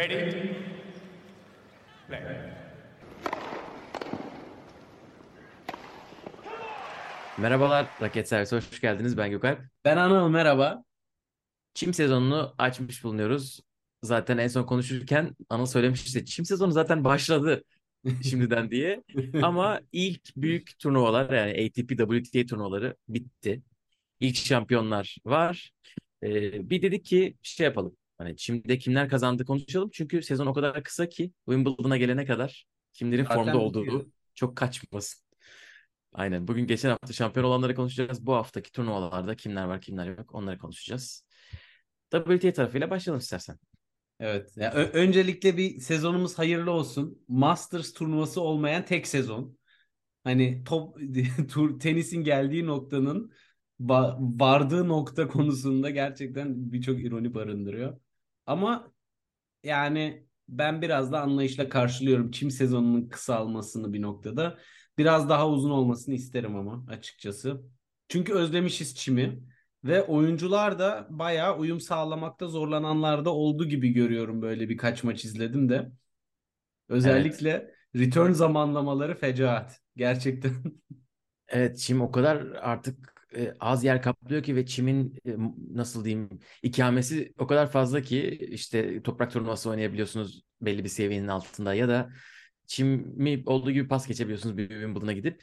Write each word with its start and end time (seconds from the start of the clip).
Ready? 0.00 0.32
Play. 2.08 2.20
Merhabalar 7.38 7.86
Raket 8.02 8.28
Servisi 8.28 8.56
hoş 8.56 8.80
geldiniz. 8.80 9.16
Ben 9.16 9.30
Gökalp. 9.30 9.60
Ben 9.84 9.96
Anıl 9.96 10.28
merhaba. 10.28 10.84
Çim 11.74 11.94
sezonunu 11.94 12.54
açmış 12.58 13.04
bulunuyoruz. 13.04 13.60
Zaten 14.02 14.38
en 14.38 14.48
son 14.48 14.64
konuşurken 14.64 15.36
Anıl 15.48 15.66
söylemişti. 15.66 16.24
Çim 16.24 16.44
sezonu 16.44 16.72
zaten 16.72 17.04
başladı 17.04 17.64
şimdiden 18.22 18.70
diye. 18.70 19.04
Ama 19.42 19.80
ilk 19.92 20.36
büyük 20.36 20.78
turnuvalar 20.78 21.32
yani 21.32 21.66
ATP 21.66 21.88
WTA 21.88 22.46
turnuvaları 22.46 22.96
bitti. 23.08 23.62
İlk 24.20 24.36
şampiyonlar 24.36 25.16
var. 25.24 25.70
Ee, 26.22 26.70
bir 26.70 26.82
dedik 26.82 27.04
ki 27.04 27.36
şey 27.42 27.64
yapalım. 27.64 27.96
Hani 28.20 28.36
Çim'de 28.36 28.78
kimler 28.78 29.08
kazandı 29.08 29.44
konuşalım. 29.44 29.90
Çünkü 29.92 30.22
sezon 30.22 30.46
o 30.46 30.54
kadar 30.54 30.82
kısa 30.82 31.08
ki 31.08 31.32
Wimbledon'a 31.48 31.96
gelene 31.96 32.26
kadar 32.26 32.66
kimlerin 32.92 33.24
Zaten 33.24 33.36
formda 33.36 33.58
olduğu 33.58 33.80
bitiyor. 33.80 34.06
çok 34.34 34.56
kaçmasın. 34.56 35.20
Aynen. 36.12 36.48
Bugün 36.48 36.66
geçen 36.66 36.90
hafta 36.90 37.12
şampiyon 37.12 37.46
olanları 37.46 37.74
konuşacağız. 37.74 38.26
Bu 38.26 38.34
haftaki 38.34 38.72
turnuvalarda 38.72 39.36
kimler 39.36 39.64
var 39.64 39.80
kimler 39.80 40.06
yok 40.18 40.34
onları 40.34 40.58
konuşacağız. 40.58 41.24
WTA 42.10 42.52
tarafıyla 42.52 42.90
başlayalım 42.90 43.20
istersen. 43.20 43.58
Evet. 44.20 44.56
Ya, 44.56 44.72
ö- 44.72 44.90
öncelikle 44.92 45.56
bir 45.56 45.80
sezonumuz 45.80 46.38
hayırlı 46.38 46.70
olsun. 46.70 47.24
Masters 47.28 47.92
turnuvası 47.92 48.40
olmayan 48.40 48.84
tek 48.84 49.06
sezon. 49.06 49.58
Hani 50.24 50.64
top 50.64 50.98
tur, 51.50 51.80
tenisin 51.80 52.24
geldiği 52.24 52.66
noktanın 52.66 53.32
vardığı 54.20 54.88
nokta 54.88 55.28
konusunda 55.28 55.90
gerçekten 55.90 56.72
birçok 56.72 57.00
ironi 57.00 57.34
barındırıyor. 57.34 58.00
Ama 58.46 58.92
yani 59.64 60.26
ben 60.48 60.82
biraz 60.82 61.12
da 61.12 61.20
anlayışla 61.22 61.68
karşılıyorum 61.68 62.30
çim 62.30 62.50
sezonunun 62.50 63.08
kısalmasını 63.08 63.92
bir 63.92 64.02
noktada. 64.02 64.58
Biraz 64.98 65.28
daha 65.28 65.48
uzun 65.48 65.70
olmasını 65.70 66.14
isterim 66.14 66.56
ama 66.56 66.86
açıkçası. 66.88 67.62
Çünkü 68.08 68.34
özlemişiz 68.34 68.94
çimi 68.94 69.42
ve 69.84 70.02
oyuncular 70.02 70.78
da 70.78 71.06
bayağı 71.10 71.58
uyum 71.58 71.80
sağlamakta 71.80 72.48
zorlananlar 72.48 73.24
da 73.24 73.34
oldu 73.34 73.64
gibi 73.68 73.92
görüyorum 73.92 74.42
böyle 74.42 74.68
birkaç 74.68 75.04
maç 75.04 75.24
izledim 75.24 75.68
de. 75.68 75.92
Özellikle 76.88 77.74
return 77.96 78.32
zamanlamaları 78.32 79.14
fecaat. 79.14 79.80
Gerçekten. 79.96 80.52
Evet 81.52 81.78
Çim 81.78 82.00
o 82.00 82.10
kadar 82.12 82.36
artık 82.60 83.19
e, 83.36 83.54
az 83.60 83.84
yer 83.84 84.02
kaplıyor 84.02 84.42
ki 84.42 84.56
ve 84.56 84.66
Çim'in 84.66 85.14
e, 85.26 85.34
nasıl 85.74 86.04
diyeyim 86.04 86.28
ikamesi 86.62 87.32
o 87.38 87.46
kadar 87.46 87.70
fazla 87.70 88.02
ki 88.02 88.28
işte 88.50 89.02
toprak 89.02 89.32
turnuvası 89.32 89.70
oynayabiliyorsunuz 89.70 90.42
belli 90.60 90.84
bir 90.84 90.88
seviyenin 90.88 91.28
altında 91.28 91.74
ya 91.74 91.88
da 91.88 92.10
Çim'i 92.66 93.42
olduğu 93.46 93.70
gibi 93.70 93.88
pas 93.88 94.06
geçebiliyorsunuz 94.08 94.56
Wimbledon'a 94.56 95.12
gidip. 95.12 95.42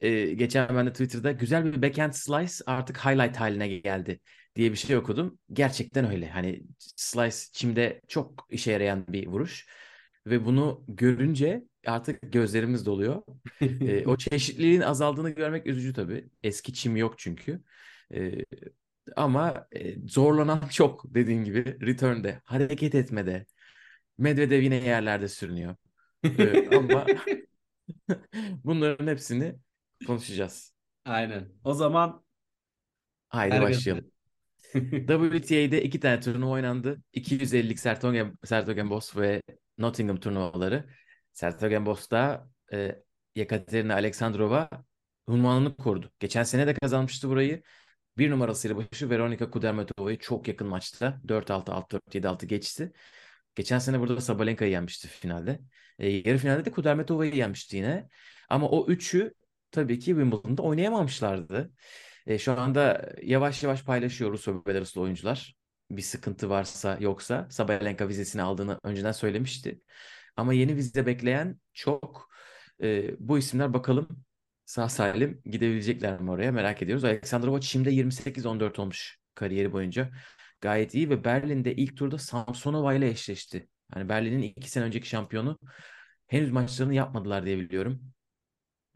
E, 0.00 0.34
geçen 0.34 0.76
ben 0.76 0.86
de 0.86 0.92
Twitter'da 0.92 1.32
güzel 1.32 1.64
bir 1.64 1.82
backhand 1.82 2.12
slice 2.12 2.54
artık 2.66 2.98
highlight 3.04 3.36
haline 3.36 3.68
geldi 3.68 4.20
diye 4.56 4.70
bir 4.72 4.76
şey 4.76 4.96
okudum. 4.96 5.38
Gerçekten 5.52 6.10
öyle. 6.10 6.30
Hani 6.30 6.62
slice 6.78 7.36
Çim'de 7.52 8.00
çok 8.08 8.46
işe 8.50 8.72
yarayan 8.72 9.04
bir 9.08 9.26
vuruş 9.26 9.66
ve 10.26 10.44
bunu 10.44 10.84
görünce 10.88 11.64
artık 11.86 12.32
gözlerimiz 12.32 12.86
doluyor. 12.86 13.22
E, 13.60 14.06
o 14.06 14.16
çeşitliliğin 14.16 14.80
azaldığını 14.80 15.30
görmek 15.30 15.66
üzücü 15.66 15.92
tabii. 15.92 16.28
Eski 16.42 16.72
çim 16.74 16.96
yok 16.96 17.18
çünkü. 17.18 17.62
E, 18.14 18.44
ama 19.16 19.68
e, 19.72 20.08
zorlanan 20.08 20.68
çok 20.70 21.14
dediğin 21.14 21.44
gibi 21.44 21.80
return'de, 21.86 22.40
hareket 22.44 22.94
etmede. 22.94 23.46
Medvedev 24.18 24.62
yine 24.62 24.76
yerlerde 24.76 25.28
sürünüyor. 25.28 25.76
E, 26.24 26.76
ama 26.76 27.06
bunların 28.64 29.06
hepsini 29.06 29.54
konuşacağız. 30.06 30.74
Aynen. 31.04 31.48
O 31.64 31.74
zaman 31.74 32.24
Haydi 33.28 33.54
her 33.54 33.62
başlayalım. 33.62 34.10
WTA'de 34.72 35.82
iki 35.82 36.00
tane 36.00 36.20
turnuva 36.20 36.50
oynandı. 36.50 37.02
250'lik 37.14 37.80
Sertogen, 37.80 38.38
Sertogenbosch 38.44 39.16
ve 39.16 39.42
Nottingham 39.80 40.20
turnuvaları. 40.20 40.86
Sertogenbosch'ta 41.32 42.48
e, 42.72 43.02
Yekaterina 43.34 43.94
Alexandrova 43.94 44.68
unvanını 45.26 45.76
korudu. 45.76 46.10
Geçen 46.20 46.42
sene 46.42 46.66
de 46.66 46.74
kazanmıştı 46.74 47.28
burayı. 47.28 47.62
Bir 48.18 48.30
numarasıyla 48.30 48.76
başı 48.76 49.10
Veronika 49.10 49.50
Kudermetova'yı 49.50 50.18
çok 50.18 50.48
yakın 50.48 50.66
maçta 50.68 51.20
4-6, 51.28 51.72
6-4, 51.72 52.00
7-6 52.14 52.46
geçti. 52.46 52.92
Geçen 53.54 53.78
sene 53.78 54.00
burada 54.00 54.20
Sabalenka'yı 54.20 54.70
yenmişti 54.70 55.08
finalde. 55.08 55.60
E, 55.98 56.08
yarı 56.08 56.38
finalde 56.38 56.64
de 56.64 56.70
Kudermetova'yı 56.70 57.34
yenmişti 57.34 57.76
yine. 57.76 58.08
Ama 58.48 58.68
o 58.68 58.86
üçü 58.86 59.34
tabii 59.70 59.98
ki 59.98 60.06
Wimbledon'da 60.06 60.62
oynayamamışlardı. 60.62 61.70
E, 62.26 62.38
şu 62.38 62.60
anda 62.60 63.12
yavaş 63.22 63.62
yavaş 63.62 63.84
paylaşıyor 63.84 64.32
Rus 64.32 64.48
ve 64.48 64.66
Belaruslu 64.66 65.00
oyuncular. 65.00 65.59
Bir 65.90 66.02
sıkıntı 66.02 66.50
varsa 66.50 66.96
yoksa 67.00 67.46
Sabalenka 67.50 68.08
vizesini 68.08 68.42
aldığını 68.42 68.80
önceden 68.82 69.12
söylemişti. 69.12 69.80
Ama 70.36 70.52
yeni 70.54 70.76
vize 70.76 71.06
bekleyen 71.06 71.60
çok. 71.74 72.30
E, 72.82 73.14
bu 73.18 73.38
isimler 73.38 73.74
bakalım 73.74 74.08
sağ 74.64 74.88
salim 74.88 75.42
gidebilecekler 75.44 76.20
mi 76.20 76.30
oraya 76.30 76.52
merak 76.52 76.82
ediyoruz. 76.82 77.04
Alexandrova 77.04 77.60
Çim'de 77.60 77.90
28-14 77.90 78.78
olmuş 78.78 79.18
kariyeri 79.34 79.72
boyunca. 79.72 80.10
Gayet 80.60 80.94
iyi 80.94 81.10
ve 81.10 81.24
Berlin'de 81.24 81.74
ilk 81.76 81.96
turda 81.96 82.18
Samsonova 82.18 82.94
ile 82.94 83.08
eşleşti. 83.08 83.68
Yani 83.94 84.08
Berlin'in 84.08 84.42
iki 84.42 84.70
sene 84.70 84.84
önceki 84.84 85.08
şampiyonu 85.08 85.58
henüz 86.26 86.50
maçlarını 86.50 86.94
yapmadılar 86.94 87.46
diye 87.46 87.58
biliyorum. 87.58 88.12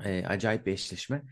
E, 0.05 0.26
acayip 0.26 0.66
bir 0.66 0.72
eşleşme. 0.72 1.22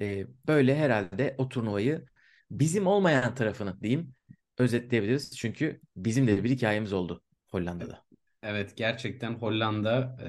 E, 0.00 0.26
böyle 0.46 0.76
herhalde 0.76 1.34
o 1.38 1.48
turnuvayı 1.48 2.04
bizim 2.50 2.86
olmayan 2.86 3.34
tarafını 3.34 3.80
diyeyim 3.82 4.14
özetleyebiliriz. 4.58 5.36
Çünkü 5.36 5.80
bizim 5.96 6.26
de 6.26 6.44
bir 6.44 6.50
hikayemiz 6.50 6.92
oldu 6.92 7.22
Hollanda'da. 7.50 8.04
Evet 8.42 8.76
gerçekten 8.76 9.34
Hollanda 9.34 10.18
e, 10.22 10.28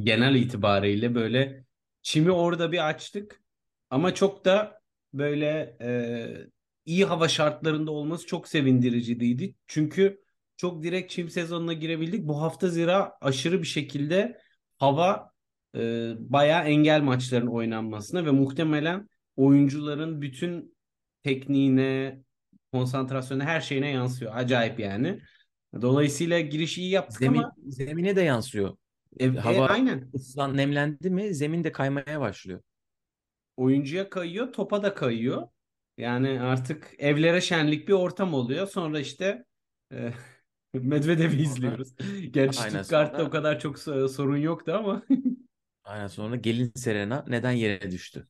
genel 0.00 0.34
itibariyle 0.34 1.14
böyle 1.14 1.64
çimi 2.02 2.30
orada 2.30 2.72
bir 2.72 2.88
açtık 2.88 3.42
ama 3.90 4.14
çok 4.14 4.44
da 4.44 4.80
böyle 5.14 5.76
e, 5.80 5.90
iyi 6.86 7.04
hava 7.04 7.28
şartlarında 7.28 7.90
olması 7.90 8.26
çok 8.26 8.48
sevindiriciydi. 8.48 9.54
Çünkü 9.66 10.22
çok 10.56 10.82
direkt 10.82 11.12
çim 11.12 11.28
sezonuna 11.28 11.72
girebildik. 11.72 12.28
Bu 12.28 12.42
hafta 12.42 12.68
zira 12.68 13.12
aşırı 13.20 13.62
bir 13.62 13.66
şekilde 13.66 14.38
hava 14.78 15.32
e, 15.76 16.12
bayağı 16.18 16.64
engel 16.64 17.00
maçların 17.00 17.46
oynanmasına 17.46 18.26
ve 18.26 18.30
muhtemelen 18.30 19.08
oyuncuların 19.36 20.22
bütün 20.22 20.76
tekniğine, 21.22 22.22
konsantrasyonuna 22.72 23.44
her 23.44 23.60
şeyine 23.60 23.90
yansıyor. 23.90 24.32
Acayip 24.34 24.80
yani. 24.80 25.20
Dolayısıyla 25.82 26.40
girişi 26.40 26.82
iyi 26.82 26.90
yaptık 26.90 27.18
Zemin, 27.18 27.38
ama 27.38 27.54
zemine 27.66 28.16
de 28.16 28.22
yansıyor. 28.22 28.76
e, 29.18 29.24
e, 29.24 29.28
Hava 29.28 29.66
aynen. 29.66 30.10
ıslan, 30.14 30.56
nemlendi 30.56 31.10
mi 31.10 31.34
zemin 31.34 31.64
de 31.64 31.72
kaymaya 31.72 32.20
başlıyor. 32.20 32.60
Oyuncuya 33.56 34.10
kayıyor, 34.10 34.52
topa 34.52 34.82
da 34.82 34.94
kayıyor. 34.94 35.48
Yani 35.98 36.40
artık 36.40 36.90
evlere 36.98 37.40
şenlik 37.40 37.88
bir 37.88 37.92
ortam 37.92 38.34
oluyor. 38.34 38.66
Sonra 38.66 39.00
işte 39.00 39.44
e, 39.92 40.12
Medvedev'i 40.74 41.42
izliyoruz. 41.42 41.94
Gerçi 42.30 42.60
Aynen, 42.60 42.82
Stuttgart'ta 42.82 43.24
o 43.24 43.30
kadar 43.30 43.60
çok 43.60 43.76
so- 43.76 44.08
sorun 44.08 44.36
yoktu 44.36 44.72
ama 44.72 45.02
Aynen 45.84 46.06
sonra 46.06 46.36
gelin 46.36 46.72
Serena 46.76 47.24
neden 47.28 47.52
yere 47.52 47.90
düştü? 47.90 48.28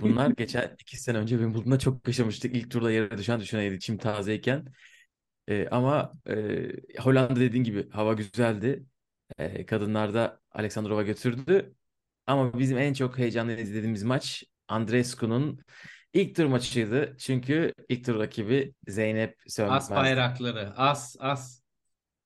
Bunlar 0.00 0.30
geçen 0.36 0.76
iki 0.80 1.02
sene 1.02 1.18
önce 1.18 1.36
Wimbledon'da 1.36 1.78
çok 1.78 2.08
yaşamıştık. 2.08 2.54
İlk 2.56 2.70
turda 2.70 2.90
yere 2.90 3.18
düşen 3.18 3.40
düşeneydi 3.40 3.80
çim 3.80 3.98
tazeyken. 3.98 4.66
Ee, 5.48 5.68
ama 5.70 6.12
e, 6.28 6.34
Hollanda 7.00 7.40
dediğin 7.40 7.64
gibi 7.64 7.90
hava 7.90 8.12
güzeldi. 8.12 8.84
E, 9.38 9.66
kadınlarda 9.66 10.40
Aleksandrova 10.52 11.02
götürdü. 11.02 11.74
Ama 12.26 12.58
bizim 12.58 12.78
en 12.78 12.92
çok 12.92 13.18
heyecanlı 13.18 13.52
izlediğimiz 13.52 14.02
maç 14.02 14.44
Andreescu'nun 14.68 15.60
ilk 16.14 16.36
tur 16.36 16.44
maçıydı. 16.44 17.16
Çünkü 17.18 17.72
ilk 17.88 18.04
tur 18.04 18.18
rakibi 18.18 18.74
Zeynep 18.88 19.36
as 19.46 19.54
Sönmez'di. 19.54 19.94
bayrakları, 19.94 20.72
as 20.76 21.16
as. 21.20 21.62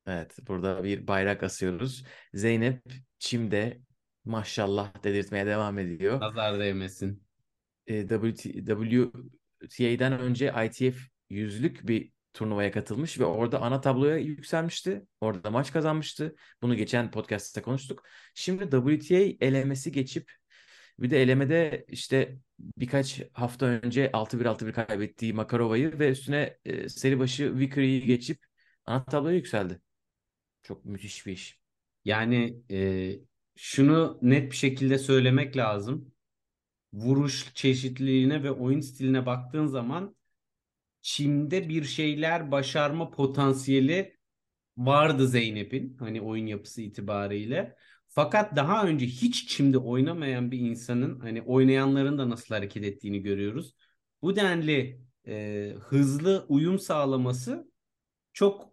Evet, 0.07 0.37
burada 0.49 0.85
bir 0.85 1.07
bayrak 1.07 1.43
asıyoruz. 1.43 2.05
Zeynep 2.35 2.83
çimde 3.19 3.81
maşallah 4.27 5.05
dedirtmeye 5.05 5.47
devam 5.47 5.79
ediyor. 5.79 6.21
Nazar 6.21 6.59
değmesin. 6.59 7.23
E, 7.87 8.09
WT, 8.09 8.43
WTA'den 9.61 10.21
önce 10.21 10.55
ITF 10.67 10.99
yüzlük 11.31 11.89
bir 11.89 12.13
turnuvaya 12.35 12.73
katılmış 12.73 13.21
ve 13.21 13.25
orada 13.25 13.61
ana 13.63 13.81
tabloya 13.81 14.17
yükselmişti. 14.17 15.07
Orada 15.21 15.51
maç 15.51 15.73
kazanmıştı. 15.73 16.37
Bunu 16.63 16.77
geçen 16.77 17.11
podcast'ta 17.11 17.63
konuştuk. 17.63 18.03
Şimdi 18.35 18.71
WTA 18.71 19.47
elemesi 19.47 19.93
geçip 19.93 20.33
bir 20.99 21.11
de 21.11 21.23
elemede 21.23 21.85
işte 21.89 22.39
birkaç 22.59 23.23
hafta 23.33 23.67
önce 23.67 24.11
6-1 24.13 24.45
6-1 24.45 24.73
kaybettiği 24.73 25.33
Makarova'yı 25.33 25.99
ve 25.99 26.11
üstüne 26.11 26.59
e, 26.65 26.89
seri 26.89 27.19
başı 27.19 27.59
Vickery'i 27.59 28.07
geçip 28.07 28.39
ana 28.87 29.05
tabloya 29.05 29.37
yükseldi. 29.37 29.81
Çok 30.63 30.85
müthiş 30.85 31.27
bir 31.27 31.33
iş. 31.33 31.61
Yani 32.05 32.63
e, 32.71 33.11
şunu 33.57 34.19
net 34.23 34.51
bir 34.53 34.57
şekilde 34.57 34.99
söylemek 34.99 35.57
lazım. 35.57 36.13
Vuruş 36.93 37.55
çeşitliliğine 37.55 38.43
ve 38.43 38.51
oyun 38.51 38.81
stiline 38.81 39.27
baktığın 39.27 39.67
zaman 39.67 40.17
Çim'de 41.03 41.69
bir 41.69 41.85
şeyler 41.85 42.51
başarma 42.51 43.11
potansiyeli 43.11 44.17
vardı 44.77 45.29
Zeynep'in 45.29 45.97
hani 45.99 46.21
oyun 46.21 46.47
yapısı 46.47 46.83
itibariyle. 46.83 47.77
Fakat 48.09 48.57
daha 48.57 48.87
önce 48.87 49.07
hiç 49.07 49.49
Çim'de 49.49 49.79
oynamayan 49.79 50.51
bir 50.51 50.59
insanın 50.59 51.21
hani 51.21 51.43
oynayanların 51.43 52.19
da 52.19 52.31
nasıl 52.31 52.55
hareket 52.55 52.85
ettiğini 52.85 53.23
görüyoruz. 53.23 53.75
Bu 54.23 54.37
denli 54.37 55.01
e, 55.27 55.75
hızlı 55.81 56.47
uyum 56.49 56.79
sağlaması 56.79 57.71
çok 58.33 58.73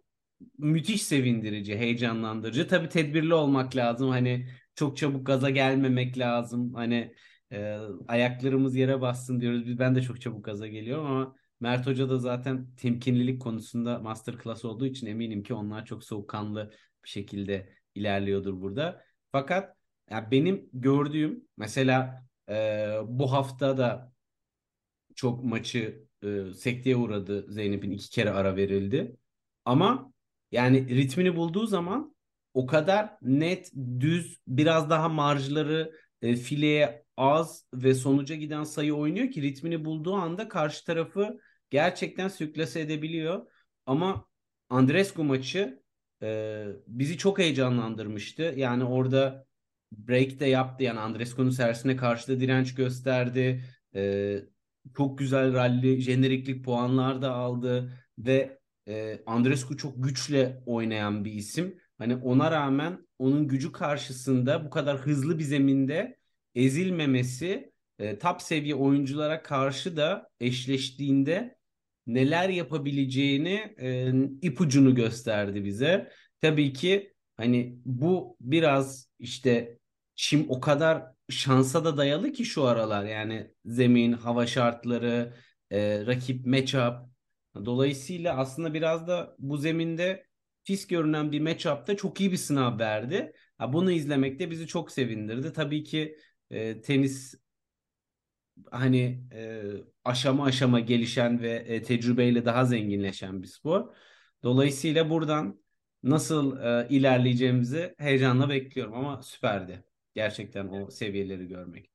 müthiş 0.58 1.02
sevindirici, 1.02 1.78
heyecanlandırıcı. 1.78 2.68
Tabii 2.68 2.88
tedbirli 2.88 3.34
olmak 3.34 3.76
lazım. 3.76 4.10
Hani 4.10 4.48
çok 4.74 4.96
çabuk 4.96 5.26
gaza 5.26 5.50
gelmemek 5.50 6.18
lazım. 6.18 6.74
Hani 6.74 7.14
e, 7.52 7.78
ayaklarımız 8.08 8.76
yere 8.76 9.00
bassın 9.00 9.40
diyoruz. 9.40 9.66
Biz 9.66 9.78
ben 9.78 9.94
de 9.94 10.02
çok 10.02 10.20
çabuk 10.20 10.44
gaza 10.44 10.66
geliyorum 10.66 11.06
ama 11.06 11.36
Mert 11.60 11.86
Hoca 11.86 12.08
da 12.08 12.18
zaten 12.18 12.74
temkinlilik 12.76 13.42
konusunda 13.42 13.98
masterclass 13.98 14.64
olduğu 14.64 14.86
için 14.86 15.06
eminim 15.06 15.42
ki 15.42 15.54
onlar 15.54 15.84
çok 15.86 16.04
soğukkanlı 16.04 16.72
bir 17.04 17.08
şekilde 17.08 17.72
ilerliyordur 17.94 18.60
burada. 18.60 19.04
Fakat 19.32 19.76
ya 20.10 20.30
benim 20.30 20.68
gördüğüm 20.72 21.44
mesela 21.56 22.26
e, 22.48 22.54
bu 23.04 23.32
hafta 23.32 23.78
da 23.78 24.12
çok 25.14 25.44
maçı 25.44 26.04
e, 26.22 26.52
sekteye 26.54 26.96
uğradı 26.96 27.52
Zeynep'in 27.52 27.90
iki 27.90 28.10
kere 28.10 28.30
ara 28.30 28.56
verildi. 28.56 29.16
Ama 29.64 30.12
yani 30.52 30.88
ritmini 30.88 31.36
bulduğu 31.36 31.66
zaman 31.66 32.13
o 32.54 32.66
kadar 32.66 33.18
net, 33.22 33.72
düz, 34.00 34.40
biraz 34.48 34.90
daha 34.90 35.08
marjları 35.08 35.92
e, 36.22 36.36
fileye 36.36 37.04
az 37.16 37.66
ve 37.74 37.94
sonuca 37.94 38.34
giden 38.34 38.64
sayı 38.64 38.94
oynuyor 38.94 39.30
ki 39.30 39.42
ritmini 39.42 39.84
bulduğu 39.84 40.14
anda 40.14 40.48
karşı 40.48 40.84
tarafı 40.84 41.40
gerçekten 41.70 42.28
sürklase 42.28 42.80
edebiliyor. 42.80 43.46
Ama 43.86 44.26
Andrescu 44.70 45.24
maçı 45.24 45.82
e, 46.22 46.66
bizi 46.86 47.18
çok 47.18 47.38
heyecanlandırmıştı. 47.38 48.42
Yani 48.56 48.84
orada 48.84 49.46
break 49.92 50.40
de 50.40 50.46
yaptı. 50.46 50.84
Yani 50.84 51.00
Andrescu'nun 51.00 51.50
servisine 51.50 51.96
karşı 51.96 52.28
da 52.28 52.40
direnç 52.40 52.74
gösterdi. 52.74 53.64
E, 53.94 54.36
çok 54.96 55.18
güzel 55.18 55.54
rally, 55.54 56.00
jeneriklik 56.00 56.64
puanlar 56.64 57.22
da 57.22 57.32
aldı 57.32 57.92
ve 58.18 58.60
e, 58.88 59.22
Andrescu 59.26 59.76
çok 59.76 60.04
güçle 60.04 60.62
oynayan 60.66 61.24
bir 61.24 61.32
isim. 61.32 61.78
Hani 61.98 62.16
ona 62.16 62.50
rağmen 62.50 63.06
onun 63.18 63.48
gücü 63.48 63.72
karşısında 63.72 64.64
bu 64.64 64.70
kadar 64.70 64.98
hızlı 64.98 65.38
bir 65.38 65.44
zeminde 65.44 66.16
ezilmemesi 66.54 67.72
e, 67.98 68.18
top 68.18 68.42
seviye 68.42 68.74
oyunculara 68.74 69.42
karşı 69.42 69.96
da 69.96 70.28
eşleştiğinde 70.40 71.56
neler 72.06 72.48
yapabileceğini 72.48 73.74
e, 73.78 74.12
ipucunu 74.42 74.94
gösterdi 74.94 75.64
bize. 75.64 76.10
Tabii 76.40 76.72
ki 76.72 77.14
hani 77.36 77.78
bu 77.84 78.36
biraz 78.40 79.08
işte 79.18 79.78
Çim 80.16 80.46
o 80.48 80.60
kadar 80.60 81.04
şansa 81.30 81.84
da 81.84 81.96
dayalı 81.96 82.32
ki 82.32 82.44
şu 82.44 82.64
aralar 82.64 83.04
yani 83.04 83.50
zemin, 83.64 84.12
hava 84.12 84.46
şartları, 84.46 85.34
e, 85.70 86.06
rakip 86.06 86.46
matchup. 86.46 86.94
Dolayısıyla 87.64 88.36
aslında 88.36 88.74
biraz 88.74 89.08
da 89.08 89.36
bu 89.38 89.56
zeminde 89.56 90.26
pis 90.64 90.86
görünen 90.86 91.32
bir 91.32 91.40
matchup'ta 91.40 91.96
çok 91.96 92.20
iyi 92.20 92.32
bir 92.32 92.36
sınav 92.36 92.78
verdi. 92.78 93.32
Ha, 93.58 93.72
bunu 93.72 93.90
izlemek 93.92 94.38
de 94.38 94.50
bizi 94.50 94.66
çok 94.66 94.90
sevindirdi. 94.92 95.52
Tabii 95.52 95.84
ki 95.84 96.16
e, 96.50 96.80
tenis 96.80 97.34
hani 98.70 99.24
e, 99.32 99.62
aşama 100.04 100.44
aşama 100.44 100.80
gelişen 100.80 101.42
ve 101.42 101.50
e, 101.50 101.82
tecrübeyle 101.82 102.44
daha 102.44 102.64
zenginleşen 102.64 103.42
bir 103.42 103.46
spor. 103.46 103.94
Dolayısıyla 104.42 105.10
buradan 105.10 105.60
nasıl 106.02 106.56
e, 106.60 106.88
ilerleyeceğimizi 106.90 107.94
heyecanla 107.98 108.48
bekliyorum 108.48 108.94
ama 108.94 109.22
süperdi. 109.22 109.84
Gerçekten 110.14 110.68
o 110.68 110.90
seviyeleri 110.90 111.48
görmek. 111.48 111.93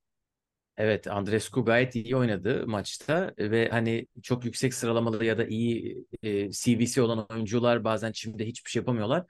Evet, 0.80 1.08
Andrescu 1.08 1.66
gayet 1.66 1.96
iyi 1.96 2.16
oynadı 2.16 2.68
maçta 2.68 3.34
ve 3.40 3.70
hani 3.70 4.08
çok 4.24 4.46
yüksek 4.46 4.74
sıralamalı 4.74 5.26
ya 5.26 5.38
da 5.38 5.46
iyi 5.46 6.06
e, 6.24 6.52
CV'si 6.52 7.02
olan 7.02 7.28
oyuncular 7.32 7.84
bazen 7.84 8.12
çimde 8.12 8.46
hiçbir 8.46 8.70
şey 8.70 8.80
yapamıyorlar. 8.80 9.26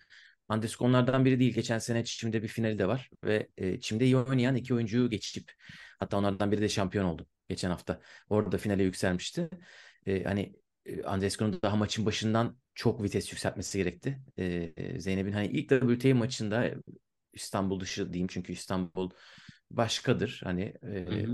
Andrescu 0.49 0.85
onlardan 0.85 1.25
biri 1.25 1.39
değil. 1.39 1.53
Geçen 1.53 1.79
sene 1.79 2.03
çimde 2.03 2.43
bir 2.43 2.47
finali 2.47 2.79
de 2.79 2.87
var 2.87 3.09
ve 3.23 3.47
e, 3.57 3.79
çimde 3.79 4.05
iyi 4.05 4.17
oynayan 4.17 4.55
iki 4.55 4.73
oyuncuyu 4.73 5.09
geçip 5.09 5.51
hatta 5.99 6.17
onlardan 6.17 6.51
biri 6.51 6.61
de 6.61 6.69
şampiyon 6.69 7.05
oldu 7.05 7.27
geçen 7.49 7.69
hafta. 7.69 8.01
Orada 8.29 8.57
finale 8.57 8.83
yükselmişti. 8.83 9.49
E, 10.05 10.23
hani 10.23 10.53
e, 10.85 11.03
Andrescu'nun 11.03 11.59
daha 11.61 11.75
maçın 11.75 12.05
başından 12.05 12.57
çok 12.75 13.03
vites 13.03 13.31
yükseltmesi 13.31 13.77
gerekti. 13.77 14.19
E, 14.37 14.99
Zeynep'in 14.99 15.31
hani 15.31 15.47
ilk 15.47 15.69
WTA 15.69 16.15
maçında 16.15 16.71
İstanbul 17.33 17.79
dışı 17.79 18.13
diyeyim 18.13 18.27
çünkü 18.27 18.53
İstanbul 18.53 19.09
başkadır. 19.71 20.41
Hani 20.43 20.73
e, 20.83 21.25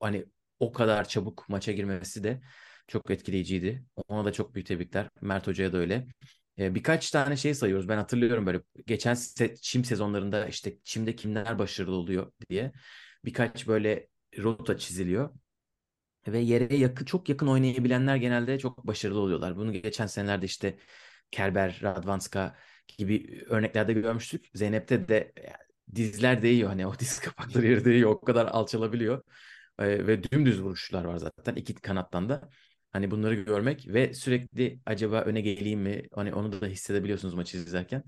hani 0.00 0.26
o 0.60 0.72
kadar 0.72 1.08
çabuk 1.08 1.48
maça 1.48 1.72
girmesi 1.72 2.24
de 2.24 2.40
çok 2.88 3.10
etkileyiciydi. 3.10 3.84
Ona 4.08 4.24
da 4.24 4.32
çok 4.32 4.54
büyük 4.54 4.66
tebrikler. 4.66 5.08
Mert 5.20 5.46
Hoca'ya 5.46 5.72
da 5.72 5.78
öyle. 5.78 6.06
E, 6.58 6.74
birkaç 6.74 7.10
tane 7.10 7.36
şey 7.36 7.54
sayıyoruz. 7.54 7.88
Ben 7.88 7.96
hatırlıyorum 7.96 8.46
böyle 8.46 8.60
geçen 8.86 9.14
se 9.14 9.56
çim 9.56 9.84
sezonlarında 9.84 10.46
işte 10.46 10.78
çimde 10.84 11.16
kimler 11.16 11.58
başarılı 11.58 11.96
oluyor 11.96 12.32
diye 12.50 12.72
birkaç 13.24 13.68
böyle 13.68 14.08
rota 14.38 14.78
çiziliyor. 14.78 15.30
Ve 16.26 16.38
yere 16.38 16.76
yakın 16.76 17.04
çok 17.04 17.28
yakın 17.28 17.46
oynayabilenler 17.46 18.16
genelde 18.16 18.58
çok 18.58 18.86
başarılı 18.86 19.20
oluyorlar. 19.20 19.56
Bunu 19.56 19.72
geçen 19.72 20.06
senelerde 20.06 20.46
işte 20.46 20.78
Kerber, 21.30 21.80
Radvanska 21.82 22.56
gibi 22.98 23.44
örneklerde 23.48 23.92
görmüştük. 23.92 24.46
Zeynep'te 24.54 25.08
de 25.08 25.32
dizler 25.94 26.42
değiyor 26.42 26.68
hani 26.68 26.86
o 26.86 26.98
diz 26.98 27.20
kapakları 27.20 27.66
yeri 27.66 27.84
değiyor 27.84 28.10
o 28.10 28.20
kadar 28.20 28.46
alçalabiliyor. 28.46 29.22
Ee, 29.78 30.06
ve 30.06 30.22
dümdüz 30.22 30.62
vuruşlar 30.62 31.04
var 31.04 31.16
zaten 31.16 31.54
iki 31.54 31.74
kanattan 31.74 32.28
da. 32.28 32.48
Hani 32.92 33.10
bunları 33.10 33.34
görmek 33.34 33.88
ve 33.88 34.14
sürekli 34.14 34.80
acaba 34.86 35.20
öne 35.20 35.40
geleyim 35.40 35.80
mi? 35.80 36.02
Hani 36.14 36.34
onu 36.34 36.60
da 36.60 36.66
hissedebiliyorsunuz 36.66 37.34
maçı 37.34 37.56
izlerken. 37.56 38.02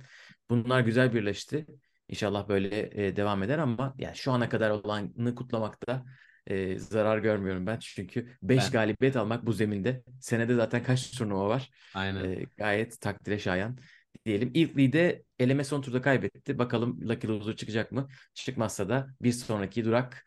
Bunlar 0.51 0.81
güzel 0.81 1.15
birleşti. 1.15 1.67
İnşallah 2.09 2.49
böyle 2.49 3.07
e, 3.07 3.17
devam 3.17 3.43
eder 3.43 3.59
ama 3.59 3.95
yani 3.99 4.17
şu 4.17 4.33
ana 4.33 4.49
kadar 4.49 4.71
olanı 4.71 5.35
kutlamakta 5.35 6.05
e, 6.47 6.79
zarar 6.79 7.19
görmüyorum 7.19 7.67
ben. 7.67 7.79
Çünkü 7.79 8.29
5 8.43 8.71
galibiyet 8.71 9.17
almak 9.17 9.47
bu 9.47 9.53
zeminde. 9.53 10.03
Senede 10.21 10.55
zaten 10.55 10.83
kaç 10.83 11.11
turnuva 11.11 11.49
var? 11.49 11.71
Aynen. 11.95 12.25
E, 12.25 12.45
gayet 12.57 13.01
takdire 13.01 13.39
şayan 13.39 13.79
diyelim. 14.27 14.51
İlk 14.55 14.93
de 14.93 15.25
eleme 15.39 15.65
son 15.65 15.83
turda 15.83 16.03
kaybetti. 16.03 16.59
Bakalım 16.59 17.09
Lucky 17.09 17.33
Loser 17.33 17.57
çıkacak 17.57 17.93
mı? 17.93 18.09
Çıkmazsa 18.35 18.89
da 18.89 19.09
bir 19.23 19.33
sonraki 19.33 19.85
durak 19.85 20.27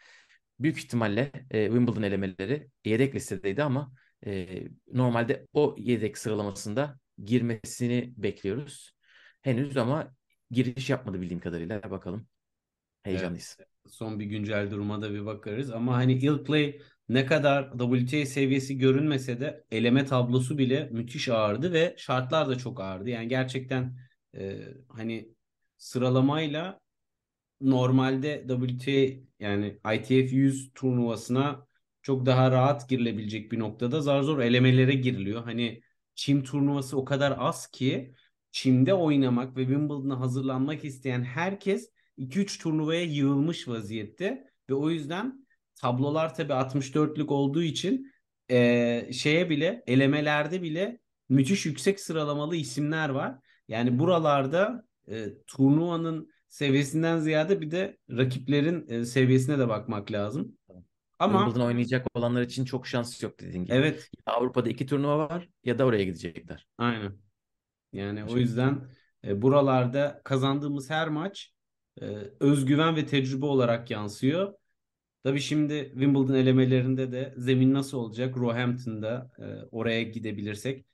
büyük 0.59 0.77
ihtimalle 0.77 1.31
e, 1.51 1.65
Wimbledon 1.65 2.01
elemeleri 2.01 2.69
yedek 2.85 3.15
listedeydi 3.15 3.63
ama 3.63 3.91
e, 4.25 4.63
normalde 4.93 5.47
o 5.53 5.75
yedek 5.79 6.17
sıralamasında 6.17 6.99
girmesini 7.23 8.13
bekliyoruz. 8.17 8.95
Henüz 9.41 9.77
ama 9.77 10.15
giriş 10.51 10.89
yapmadı 10.89 11.21
bildiğim 11.21 11.39
kadarıyla. 11.39 11.91
Bakalım. 11.91 12.27
Heyecanlıyız. 13.03 13.57
Evet. 13.59 13.69
Son 13.87 14.19
bir 14.19 14.25
güncel 14.25 14.71
duruma 14.71 15.01
da 15.01 15.13
bir 15.13 15.25
bakarız. 15.25 15.71
Ama 15.71 15.95
hani 15.95 16.13
Ilkley 16.13 16.81
ne 17.09 17.25
kadar 17.25 17.71
WTA 17.71 18.25
seviyesi 18.25 18.77
görünmese 18.77 19.39
de 19.39 19.65
eleme 19.71 20.05
tablosu 20.05 20.57
bile 20.57 20.89
müthiş 20.91 21.29
ağırdı 21.29 21.73
ve 21.73 21.95
şartlar 21.97 22.49
da 22.49 22.57
çok 22.57 22.79
ağırdı. 22.81 23.09
Yani 23.09 23.27
gerçekten 23.27 23.97
e, 24.35 24.59
hani 24.89 25.35
sıralamayla 25.77 26.79
normalde 27.61 28.45
WTA 28.47 29.21
yani 29.39 29.79
ITF 29.95 30.33
100 30.33 30.71
turnuvasına 30.75 31.67
çok 32.01 32.25
daha 32.25 32.51
rahat 32.51 32.89
girilebilecek 32.89 33.51
bir 33.51 33.59
noktada 33.59 34.01
zar 34.01 34.21
zor 34.21 34.39
elemelere 34.39 34.93
giriliyor. 34.93 35.43
Hani 35.43 35.81
çim 36.15 36.43
turnuvası 36.43 36.97
o 36.97 37.05
kadar 37.05 37.35
az 37.39 37.67
ki 37.67 38.13
çimde 38.51 38.93
oynamak 38.93 39.57
ve 39.57 39.61
Wimbledon'a 39.61 40.19
hazırlanmak 40.19 40.85
isteyen 40.85 41.23
herkes 41.23 41.91
2-3 42.17 42.61
turnuvaya 42.61 43.03
yığılmış 43.03 43.67
vaziyette 43.67 44.47
ve 44.69 44.73
o 44.73 44.89
yüzden 44.89 45.44
tablolar 45.75 46.35
tabii 46.35 46.53
64'lük 46.53 47.31
olduğu 47.31 47.63
için 47.63 48.11
e, 48.51 49.09
şeye 49.13 49.49
bile 49.49 49.83
elemelerde 49.87 50.61
bile 50.61 50.99
müthiş 51.29 51.65
yüksek 51.65 51.99
sıralamalı 51.99 52.55
isimler 52.55 53.09
var. 53.09 53.35
Yani 53.67 53.99
buralarda 53.99 54.85
e, 55.07 55.27
turnuvanın 55.47 56.29
seviyesinden 56.49 57.19
ziyade 57.19 57.61
bir 57.61 57.71
de 57.71 57.97
rakiplerin 58.11 58.85
e, 58.89 59.05
seviyesine 59.05 59.59
de 59.59 59.67
bakmak 59.69 60.11
lazım. 60.11 60.57
Ama 61.19 61.39
Wimbledon 61.39 61.67
oynayacak 61.67 62.07
olanlar 62.13 62.41
için 62.41 62.65
çok 62.65 62.87
şans 62.87 63.23
yok 63.23 63.39
dediğin 63.39 63.65
gibi. 63.65 63.75
Evet. 63.75 64.09
Avrupa'da 64.25 64.69
iki 64.69 64.85
turnuva 64.85 65.17
var 65.17 65.49
ya 65.63 65.79
da 65.79 65.85
oraya 65.85 66.03
gidecekler. 66.03 66.67
Aynen. 66.77 67.13
Yani 67.93 68.23
o 68.25 68.37
yüzden 68.37 68.81
E, 69.27 69.41
buralarda 69.41 70.21
kazandığımız 70.23 70.89
her 70.89 71.07
maç 71.07 71.53
e, 72.01 72.05
özgüven 72.39 72.95
ve 72.95 73.05
tecrübe 73.05 73.45
olarak 73.45 73.91
yansıyor. 73.91 74.53
Tabii 75.25 75.41
şimdi 75.41 75.89
Wimbledon 75.93 76.33
elemelerinde 76.33 77.11
de 77.11 77.33
zemin 77.37 77.73
nasıl 77.73 77.97
olacak? 77.97 78.37
Roehampton'da 78.37 79.31
e, 79.39 79.43
oraya 79.71 80.03
gidebilirsek. 80.03 80.85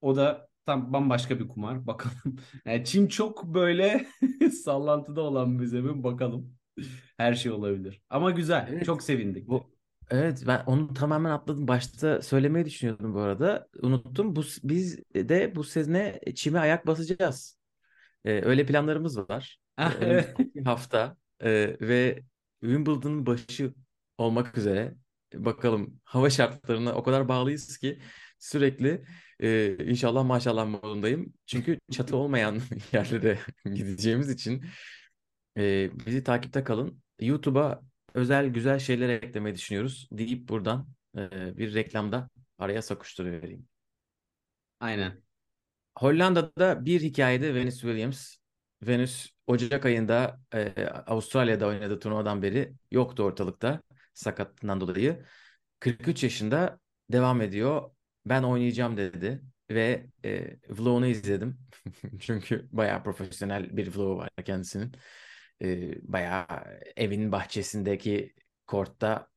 O 0.00 0.16
da 0.16 0.48
tam 0.66 0.92
bambaşka 0.92 1.40
bir 1.40 1.48
kumar. 1.48 1.86
Bakalım. 1.86 2.36
Yani 2.64 2.84
Çin 2.84 3.06
çok 3.06 3.44
böyle 3.44 4.06
sallantıda 4.64 5.20
olan 5.20 5.58
bir 5.60 5.66
zemin. 5.66 6.04
Bakalım. 6.04 6.54
Her 7.16 7.34
şey 7.34 7.52
olabilir. 7.52 8.02
Ama 8.10 8.30
güzel. 8.30 8.68
Evet. 8.72 8.86
Çok 8.86 9.02
sevindik. 9.02 9.48
Bu 9.48 9.70
evet 10.10 10.44
ben 10.46 10.62
onu 10.66 10.94
tamamen 10.94 11.30
atladım. 11.30 11.68
Başta 11.68 12.22
söylemeyi 12.22 12.64
düşünüyordum 12.64 13.14
bu 13.14 13.20
arada. 13.20 13.68
Unuttum. 13.82 14.36
Bu 14.36 14.42
biz 14.62 14.98
de 15.14 15.56
bu 15.56 15.64
sene 15.64 16.20
çime 16.34 16.58
ayak 16.58 16.86
basacağız. 16.86 17.58
Ee, 18.24 18.42
öyle 18.44 18.66
planlarımız 18.66 19.18
var. 19.18 19.58
Ah, 19.76 20.02
önümüzdeki 20.02 20.62
hafta 20.64 21.16
e, 21.40 21.76
ve 21.80 22.22
Wimbledon'ın 22.60 23.26
başı 23.26 23.74
olmak 24.18 24.58
üzere. 24.58 24.94
Bakalım 25.34 26.00
hava 26.04 26.30
şartlarına 26.30 26.94
o 26.94 27.02
kadar 27.02 27.28
bağlıyız 27.28 27.78
ki 27.78 27.98
sürekli 28.38 29.04
e, 29.40 29.76
inşallah 29.90 30.24
maşallah 30.24 30.66
modundayım. 30.66 31.34
Çünkü 31.46 31.78
çatı 31.90 32.16
olmayan 32.16 32.60
yerlere 32.92 33.38
gideceğimiz 33.64 34.30
için 34.30 34.64
e, 35.56 35.90
bizi 36.06 36.24
takipte 36.24 36.64
kalın. 36.64 37.02
YouTube'a 37.20 37.82
özel 38.14 38.46
güzel 38.46 38.78
şeyler 38.78 39.08
eklemeyi 39.08 39.54
düşünüyoruz 39.54 40.08
deyip 40.12 40.48
buradan 40.48 40.88
e, 41.16 41.56
bir 41.58 41.74
reklamda 41.74 42.30
araya 42.58 42.82
sokuşturuvereyim. 42.82 43.68
Aynen. 44.80 45.22
Hollanda'da 45.98 46.84
bir 46.84 47.00
hikayede 47.00 47.54
Venus 47.54 47.80
Williams. 47.80 48.39
Venus 48.82 49.30
Ocak 49.46 49.86
ayında 49.86 50.40
e, 50.54 50.86
Avustralya'da 50.86 51.66
oynadığı 51.66 52.00
turnuvadan 52.00 52.42
beri 52.42 52.72
yoktu 52.90 53.22
ortalıkta 53.22 53.82
sakatlığından 54.14 54.80
dolayı. 54.80 55.24
43 55.80 56.22
yaşında 56.22 56.80
devam 57.12 57.40
ediyor. 57.40 57.90
Ben 58.26 58.42
oynayacağım 58.42 58.96
dedi 58.96 59.42
ve 59.70 60.06
e, 60.24 60.56
vlogunu 60.68 61.06
izledim. 61.06 61.58
Çünkü 62.20 62.68
bayağı 62.72 63.02
profesyonel 63.04 63.76
bir 63.76 63.94
vlogu 63.96 64.16
var 64.18 64.30
kendisinin. 64.44 64.92
E, 65.62 65.92
bayağı 66.12 66.46
evin 66.96 67.32
bahçesindeki 67.32 68.34
kortta 68.66 69.28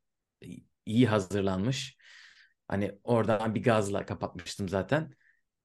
iyi 0.85 1.07
hazırlanmış. 1.07 1.97
Hani 2.67 2.99
oradan 3.03 3.55
bir 3.55 3.63
gazla 3.63 4.05
kapatmıştım 4.05 4.69
zaten. 4.69 5.13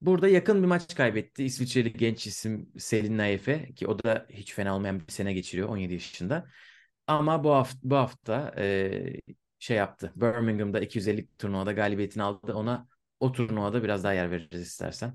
Burada 0.00 0.28
yakın 0.28 0.62
bir 0.62 0.68
maç 0.68 0.94
kaybetti. 0.94 1.44
İsviçreli 1.44 1.92
genç 1.92 2.26
isim 2.26 2.72
Selin 2.78 3.18
Naefe 3.18 3.74
ki 3.74 3.86
o 3.86 3.98
da 4.02 4.26
hiç 4.30 4.54
fena 4.54 4.76
olmayan 4.76 5.00
bir 5.00 5.12
sene 5.12 5.32
geçiriyor 5.32 5.68
17 5.68 5.92
yaşında. 5.94 6.48
Ama 7.06 7.44
bu 7.44 7.50
hafta, 7.54 7.78
bu 7.82 7.96
hafta 7.96 8.54
e, 8.58 9.20
şey 9.58 9.76
yaptı. 9.76 10.12
Birmingham'da 10.16 10.80
250 10.80 11.28
turnuvada 11.38 11.72
galibiyetini 11.72 12.22
aldı. 12.22 12.54
Ona 12.54 12.88
o 13.20 13.32
turnuvada 13.32 13.82
biraz 13.82 14.04
daha 14.04 14.12
yer 14.12 14.30
veririz 14.30 14.60
istersen. 14.60 15.14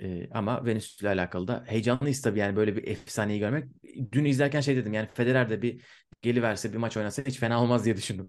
E, 0.00 0.28
ama 0.30 0.66
Venüs 0.66 1.00
ile 1.00 1.08
alakalı 1.08 1.48
da 1.48 1.64
heyecanlıyız 1.66 2.22
tabii 2.22 2.38
yani 2.38 2.56
böyle 2.56 2.76
bir 2.76 2.88
efsaneyi 2.88 3.38
görmek. 3.38 3.64
Dün 4.12 4.24
izlerken 4.24 4.60
şey 4.60 4.76
dedim 4.76 4.92
yani 4.92 5.08
Federer 5.14 5.50
de 5.50 5.62
bir 5.62 5.84
geliverse 6.22 6.72
bir 6.72 6.78
maç 6.78 6.96
oynasa 6.96 7.22
hiç 7.26 7.38
fena 7.38 7.62
olmaz 7.62 7.84
diye 7.84 7.96
düşündüm. 7.96 8.28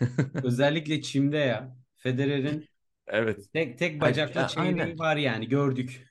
Özellikle 0.44 1.02
çimde 1.02 1.36
ya. 1.36 1.76
Federer'in 1.96 2.69
Evet. 3.10 3.52
tek 3.52 3.78
tek 3.78 4.00
bacakla 4.00 4.48
çeyreği 4.48 4.98
var 4.98 5.16
yani 5.16 5.48
gördük. 5.48 6.06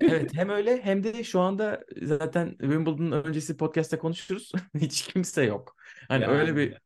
Evet 0.00 0.34
hem 0.34 0.48
öyle 0.48 0.82
hem 0.82 1.04
de 1.04 1.24
şu 1.24 1.40
anda 1.40 1.84
zaten 2.02 2.48
Wimbledon 2.48 3.12
öncesi 3.12 3.56
podcast'te 3.56 3.98
konuşuruz. 3.98 4.52
Hiç 4.80 5.02
kimse 5.02 5.42
yok. 5.42 5.76
Hani 6.08 6.22
Yani. 6.22 6.32
öyle 6.32 6.56
bir 6.56 6.78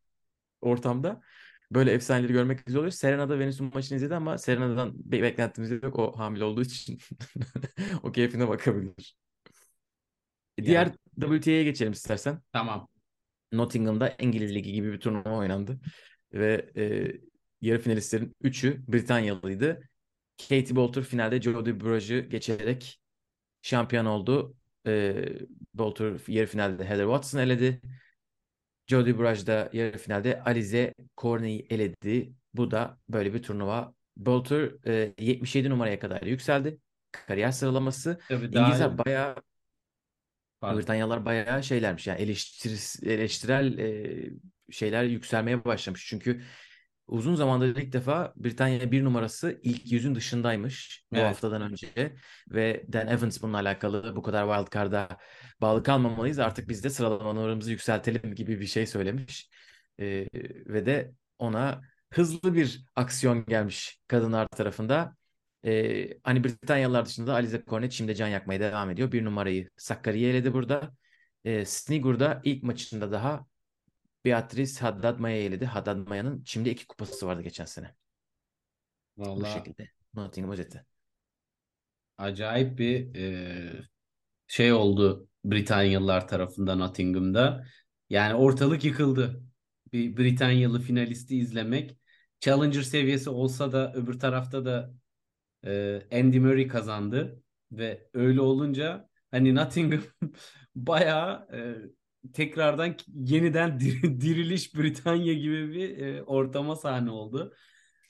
ortamda 0.60 1.20
böyle 1.70 1.92
efsaneleri 1.92 2.32
görmek 2.32 2.66
güzel 2.66 2.78
oluyor. 2.78 2.92
Serena 2.92 3.28
da 3.28 3.38
Venüs'ün 3.38 3.70
maçını 3.74 3.96
izledi 3.96 4.14
ama 4.14 4.38
Serena'dan 4.38 4.92
bir 4.94 5.22
beklentimiz 5.22 5.70
yok. 5.70 5.98
O 5.98 6.18
hamile 6.18 6.44
olduğu 6.44 6.62
için 6.62 6.98
o 8.02 8.12
keyfine 8.12 8.48
bakabilir. 8.48 9.16
Diğer 10.62 10.90
WTA'ya 11.20 11.62
geçelim 11.62 11.92
istersen. 11.92 12.42
Tamam. 12.52 12.88
Nottingham'da 13.52 14.14
İngiliz 14.18 14.54
Ligi 14.54 14.72
gibi 14.72 14.92
bir 14.92 15.00
turnuva 15.00 15.36
oynandı. 15.36 15.80
Ve 16.32 16.70
e, 16.76 17.12
yarı 17.60 17.78
finalistlerin 17.78 18.36
3'ü 18.42 18.84
Britanyalıydı. 18.88 19.88
Katie 20.38 20.76
Boulter 20.76 21.04
finalde 21.04 21.42
Jodie 21.42 21.80
Burrag'ı 21.80 22.18
geçerek 22.20 23.00
şampiyon 23.62 24.06
oldu. 24.06 24.56
E, 24.86 25.14
Boulter 25.74 26.12
yarı 26.28 26.46
finalde 26.46 26.84
Heather 26.84 27.04
Watson 27.04 27.38
eledi. 27.38 27.80
Jodie 28.86 29.18
Burrage 29.18 29.46
da 29.46 29.70
yarı 29.72 29.98
finalde 29.98 30.42
Alize 30.42 30.94
Cornet'i 31.16 31.74
eledi. 31.74 32.32
Bu 32.54 32.70
da 32.70 32.98
böyle 33.08 33.34
bir 33.34 33.42
turnuva. 33.42 33.94
Boulter 34.16 34.70
e, 34.86 35.14
77 35.18 35.70
numaraya 35.70 35.98
kadar 35.98 36.22
yükseldi. 36.22 36.78
Kariyer 37.12 37.50
sıralaması. 37.50 38.18
Tabii 38.28 38.44
İngilizler 38.44 38.98
bayağı 38.98 39.36
Pardon. 40.60 40.78
Britanyalılar 40.78 41.24
bayağı 41.24 41.62
şeylermiş 41.62 42.06
yani 42.06 42.20
eleştiris, 42.20 43.02
eleştirel 43.02 43.78
e, 43.78 44.30
şeyler 44.70 45.04
yükselmeye 45.04 45.64
başlamış. 45.64 46.06
Çünkü 46.06 46.42
uzun 47.06 47.34
zamandır 47.34 47.76
ilk 47.76 47.92
defa 47.92 48.32
Britanya 48.36 48.92
bir 48.92 49.04
numarası 49.04 49.60
ilk 49.62 49.92
yüzün 49.92 50.14
dışındaymış 50.14 51.04
bu 51.12 51.16
Evet. 51.16 51.26
haftadan 51.26 51.62
önce 51.62 52.16
ve 52.48 52.84
Dan 52.92 53.06
Evans 53.06 53.42
bununla 53.42 53.56
alakalı 53.58 54.16
bu 54.16 54.22
kadar 54.22 54.48
wild 54.56 54.74
card'a 54.74 55.08
bağlı 55.60 55.82
kalmamalıyız 55.82 56.38
artık 56.38 56.68
biz 56.68 56.84
de 56.84 56.90
sıralamalarımızı 56.90 57.70
yükseltelim 57.70 58.34
gibi 58.34 58.60
bir 58.60 58.66
şey 58.66 58.86
söylemiş. 58.86 59.50
E, 60.00 60.28
ve 60.66 60.86
de 60.86 61.12
ona 61.38 61.80
hızlı 62.12 62.54
bir 62.54 62.84
aksiyon 62.96 63.46
gelmiş 63.46 64.00
kadınlar 64.08 64.46
tarafında. 64.48 65.16
Ee, 65.64 66.18
hani 66.24 66.44
Britanyalılar 66.44 67.04
dışında 67.06 67.26
da 67.26 67.34
Alize 67.34 67.62
Cornet 67.66 67.92
şimdi 67.92 68.14
can 68.14 68.28
yakmaya 68.28 68.60
devam 68.60 68.90
ediyor. 68.90 69.12
Bir 69.12 69.24
numarayı 69.24 69.70
Sakarya'yı 69.76 70.34
eledi 70.34 70.52
burada. 70.52 70.90
Ee, 71.44 71.64
Snigur'da 71.64 72.40
ilk 72.44 72.62
maçında 72.62 73.12
daha 73.12 73.46
Beatrice 74.26 74.80
Haddad 74.80 75.18
Maya'yı 75.18 75.44
eledi. 75.44 75.66
Haddad 75.66 76.08
Maya'nın 76.08 76.42
şimdi 76.46 76.68
iki 76.68 76.86
kupası 76.86 77.26
vardı 77.26 77.42
geçen 77.42 77.64
sene. 77.64 77.94
Bu 79.16 79.22
Vallahi 79.22 79.52
şekilde. 79.52 79.90
Nottingham 80.14 80.52
özeti. 80.52 80.84
acayip 82.18 82.78
bir 82.78 83.14
e, 83.14 83.72
şey 84.46 84.72
oldu 84.72 85.28
Britanyalılar 85.44 86.28
tarafından 86.28 86.78
Nottingham'da. 86.78 87.66
Yani 88.10 88.34
ortalık 88.34 88.84
yıkıldı. 88.84 89.42
Bir 89.92 90.16
Britanyalı 90.16 90.80
finalisti 90.80 91.38
izlemek. 91.38 91.96
Challenger 92.40 92.82
seviyesi 92.82 93.30
olsa 93.30 93.72
da 93.72 93.92
öbür 93.92 94.20
tarafta 94.20 94.64
da 94.64 94.94
e, 95.64 96.02
Andy 96.12 96.38
Murray 96.38 96.68
kazandı. 96.68 97.42
Ve 97.72 98.08
öyle 98.14 98.40
olunca 98.40 99.08
hani 99.30 99.54
Nottingham 99.54 100.02
bayağı 100.74 101.48
e, 101.52 101.58
tekrardan 102.32 102.96
yeniden 103.14 103.80
dir- 103.80 104.20
diriliş 104.20 104.74
Britanya 104.74 105.32
gibi 105.32 105.72
bir 105.72 105.98
e, 105.98 106.22
ortama 106.22 106.76
sahne 106.76 107.10
oldu. 107.10 107.54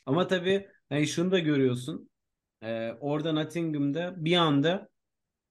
Ama 0.07 0.27
tabii 0.27 0.69
hani 0.89 1.07
şunu 1.07 1.31
da 1.31 1.39
görüyorsun. 1.39 2.11
E, 2.63 2.93
orada 3.01 3.33
Nottingham'da 3.33 4.15
bir 4.25 4.37
anda 4.37 4.89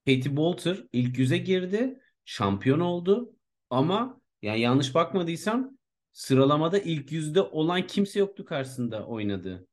Katie 0.08 0.38
Boulter 0.38 0.84
ilk 0.94 1.18
yüze 1.20 1.38
girdi. 1.38 2.00
Şampiyon 2.26 2.80
oldu. 2.80 3.34
Ama 3.70 4.22
yani 4.42 4.60
yanlış 4.62 4.96
bakmadıysam 4.96 5.78
sıralamada 6.12 6.80
ilk 6.80 7.12
yüzde 7.12 7.42
olan 7.42 7.88
kimse 7.88 8.20
yoktu 8.20 8.46
karşısında 8.46 9.06
oynadığı. 9.06 9.68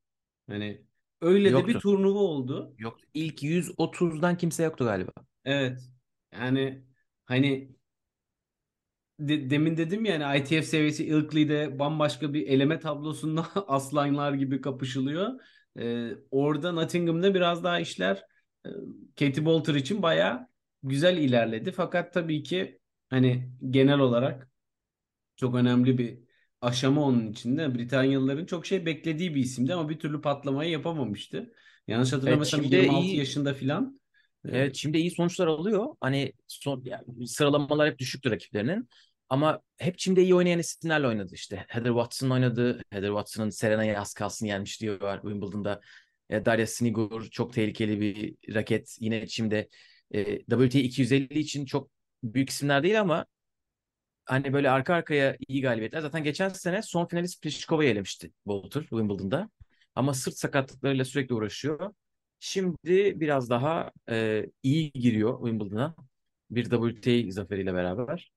Hani 0.49 0.81
öyle 1.21 1.49
de 1.49 1.67
bir 1.67 1.73
Yoktu. 1.73 1.79
turnuva 1.79 2.19
oldu. 2.19 2.75
Yok 2.77 2.97
ilk 3.13 3.43
130'dan 3.43 4.37
kimse 4.37 4.63
yoktu 4.63 4.85
galiba. 4.85 5.11
Evet. 5.45 5.81
Yani 6.33 6.83
hani 7.25 7.75
de- 9.19 9.49
demin 9.49 9.77
dedim 9.77 10.05
ya 10.05 10.19
hani 10.29 10.39
ITF 10.39 10.63
seviyesi 10.67 11.05
Ilkley'de 11.07 11.79
bambaşka 11.79 12.33
bir 12.33 12.47
eleme 12.47 12.79
tablosunda 12.79 13.47
aslanlar 13.67 14.33
gibi 14.33 14.61
kapışılıyor. 14.61 15.39
Ee, 15.79 16.11
orada 16.31 16.71
Nottingham'da 16.71 17.33
biraz 17.33 17.63
daha 17.63 17.79
işler 17.79 18.23
e, 18.65 18.69
Katie 19.19 19.45
Boulter 19.45 19.75
için 19.75 20.01
bayağı 20.01 20.47
güzel 20.83 21.17
ilerledi. 21.17 21.71
Fakat 21.71 22.13
tabii 22.13 22.43
ki 22.43 22.79
hani 23.09 23.51
genel 23.69 23.99
olarak 23.99 24.49
çok 25.35 25.55
önemli 25.55 25.97
bir 25.97 26.19
aşama 26.61 27.01
onun 27.03 27.31
içinde. 27.31 27.75
Britanyalıların 27.75 28.45
çok 28.45 28.65
şey 28.65 28.85
beklediği 28.85 29.35
bir 29.35 29.41
isimdi 29.41 29.73
ama 29.73 29.89
bir 29.89 29.99
türlü 29.99 30.21
patlamayı 30.21 30.71
yapamamıştı. 30.71 31.53
Yanlış 31.87 32.13
hatırlamıyorsam 32.13 32.61
şimdi 32.61 32.75
26 32.75 33.05
iyi- 33.07 33.17
yaşında 33.17 33.53
filan. 33.53 33.99
Evet 34.49 34.75
şimdi 34.75 34.97
iyi 34.97 35.11
sonuçlar 35.11 35.47
alıyor. 35.47 35.87
Hani 36.01 36.33
son, 36.47 36.81
yani 36.85 37.27
sıralamalar 37.27 37.89
hep 37.91 37.99
düşüktü 37.99 38.31
rakiplerinin. 38.31 38.89
Ama 39.29 39.61
hep 39.77 39.97
Çim'de 39.97 40.23
iyi 40.23 40.35
oynayan 40.35 40.59
isimlerle 40.59 41.07
oynadı 41.07 41.33
işte. 41.33 41.65
Heather 41.67 41.89
Watson 41.89 42.29
oynadı. 42.29 42.81
Heather 42.89 43.07
Watson'ın 43.07 43.49
Serena'ya 43.49 44.01
az 44.01 44.13
kalsın 44.13 44.45
yenmiş 44.45 44.81
diyor 44.81 45.21
Wimbledon'da. 45.21 45.81
E, 46.29 46.45
Darya 46.45 46.67
Sinigur 46.67 47.29
çok 47.29 47.53
tehlikeli 47.53 48.01
bir 48.01 48.35
raket. 48.55 48.97
Yine 48.99 49.27
Çim'de 49.27 49.69
E, 50.11 50.37
WTA 50.39 50.79
250 50.79 51.39
için 51.39 51.65
çok 51.65 51.89
büyük 52.23 52.49
isimler 52.49 52.83
değil 52.83 53.01
ama 53.01 53.25
hani 54.25 54.53
böyle 54.53 54.69
arka 54.69 54.93
arkaya 54.93 55.37
iyi 55.47 55.61
galibiyetler. 55.61 56.01
Zaten 56.01 56.23
geçen 56.23 56.49
sene 56.49 56.81
son 56.81 57.05
finalist 57.05 57.41
Pliškova'yı 57.41 57.89
elemişti 57.89 58.31
Walter 58.43 58.81
Wimbledon'da. 58.81 59.49
Ama 59.95 60.13
sırt 60.13 60.37
sakatlıklarıyla 60.37 61.05
sürekli 61.05 61.35
uğraşıyor. 61.35 61.93
Şimdi 62.45 63.19
biraz 63.19 63.49
daha 63.49 63.91
e, 64.09 64.45
iyi 64.63 64.91
giriyor 64.91 65.39
Wimbledon'a. 65.39 65.95
Bir 66.51 66.69
WTA 66.69 67.31
zaferiyle 67.31 67.73
beraber. 67.73 68.31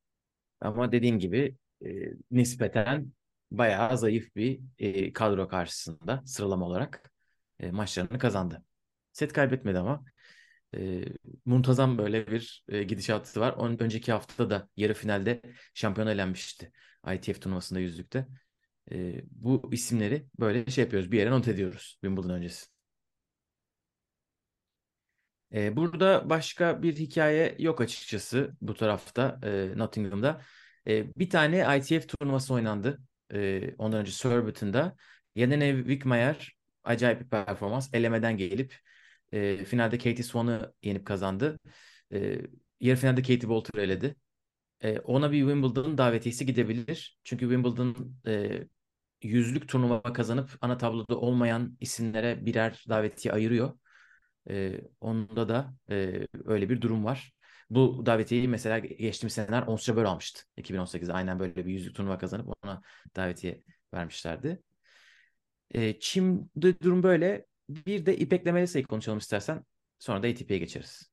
Ama 0.61 0.93
dediğin 0.93 1.19
gibi 1.19 1.57
e, 1.87 1.89
nispeten 2.31 3.13
bayağı 3.51 3.99
zayıf 3.99 4.37
bir 4.37 4.61
e, 4.79 5.13
kadro 5.13 5.49
karşısında 5.49 6.23
sıralama 6.27 6.67
olarak 6.67 7.13
e, 7.61 7.71
maçlarını 7.71 8.19
kazandı. 8.19 8.65
Set 9.13 9.33
kaybetmedi 9.33 9.79
ama 9.79 10.05
e, 10.77 11.05
muntazam 11.45 11.99
böyle 11.99 12.27
bir 12.27 12.65
e, 12.69 12.83
gidişatı 12.83 13.41
var. 13.41 13.53
Onun 13.53 13.79
önceki 13.79 14.13
haftada 14.13 14.51
da 14.51 14.69
yarı 14.77 14.95
finalde 14.95 15.43
şampiyon 15.75 16.09
elenmişti 16.09 16.73
ITF 17.15 17.41
turnuvasında 17.41 17.81
yüzlükte. 17.81 18.29
E, 18.93 19.23
bu 19.31 19.71
isimleri 19.73 20.27
böyle 20.41 20.67
şey 20.71 20.85
yapıyoruz. 20.85 21.13
Bir 21.13 21.19
yere 21.19 21.31
not 21.31 21.49
ediyoruz 21.49 21.99
Wimbledon 22.03 22.31
öncesi. 22.31 22.76
Burada 25.53 26.31
başka 26.31 26.83
bir 26.83 26.97
hikaye 26.97 27.57
yok 27.59 27.81
açıkçası 27.81 28.57
bu 28.61 28.75
tarafta 28.75 29.41
Nottingham'da. 29.77 30.41
Bir 30.87 31.31
tane 31.31 31.79
ITF 31.79 32.09
turnuvası 32.09 32.55
oynandı. 32.55 32.99
Ondan 33.79 34.01
önce 34.01 34.13
Surbiton'da. 34.13 34.97
Jelena 35.37 35.79
Wickmayer 35.79 36.53
acayip 36.85 37.21
bir 37.21 37.29
performans. 37.29 37.95
Elemeden 37.95 38.37
gelip 38.37 38.75
finalde 39.65 39.99
Katie 39.99 40.23
Swan'ı 40.23 40.73
yenip 40.83 41.07
kazandı. 41.07 41.59
E, 42.13 42.39
yarı 42.81 42.97
finalde 42.97 43.23
Katie 43.23 43.49
Bolter 43.49 43.83
eledi. 43.83 44.17
Ona 45.05 45.33
bir 45.33 45.41
Wimbledon 45.41 45.99
davetiyesi 45.99 46.47
gidebilir. 46.47 47.19
Çünkü 47.25 47.41
Wimbledon 47.45 48.17
yüzlük 49.23 49.69
turnuva 49.69 50.03
kazanıp 50.03 50.51
ana 50.61 50.79
tabloda 50.79 51.19
olmayan 51.19 51.77
isimlere 51.81 52.47
birer 52.47 52.85
davetiye 52.89 53.35
ayırıyor. 53.35 53.79
E, 54.51 54.81
onda 55.01 55.49
da 55.49 55.75
e, 55.91 56.27
öyle 56.45 56.69
bir 56.71 56.81
durum 56.81 57.05
var. 57.05 57.33
Bu 57.71 58.07
davetiyeyi 58.07 58.49
mesela 58.49 58.79
geçtiğimiz 58.79 59.33
seneler 59.33 59.63
Ons 59.63 59.85
Jabeur 59.85 60.05
almıştı. 60.05 60.43
2018'de 60.57 61.13
aynen 61.13 61.39
böyle 61.39 61.57
bir 61.57 61.73
yüzlük 61.73 61.95
turnuva 61.95 62.19
kazanıp 62.19 62.49
ona 62.65 62.83
davetiye 63.17 63.63
vermişlerdi. 63.95 64.63
E, 65.75 66.01
Çim'de 66.01 66.81
durum 66.81 67.03
böyle. 67.03 67.47
Bir 67.69 68.07
de 68.07 68.17
İpek 68.17 68.47
Melisa'yı 68.47 68.87
konuşalım 68.87 69.19
istersen. 69.19 69.65
Sonra 69.99 70.23
da 70.23 70.27
ATP'ye 70.29 70.59
geçeriz. 70.59 71.11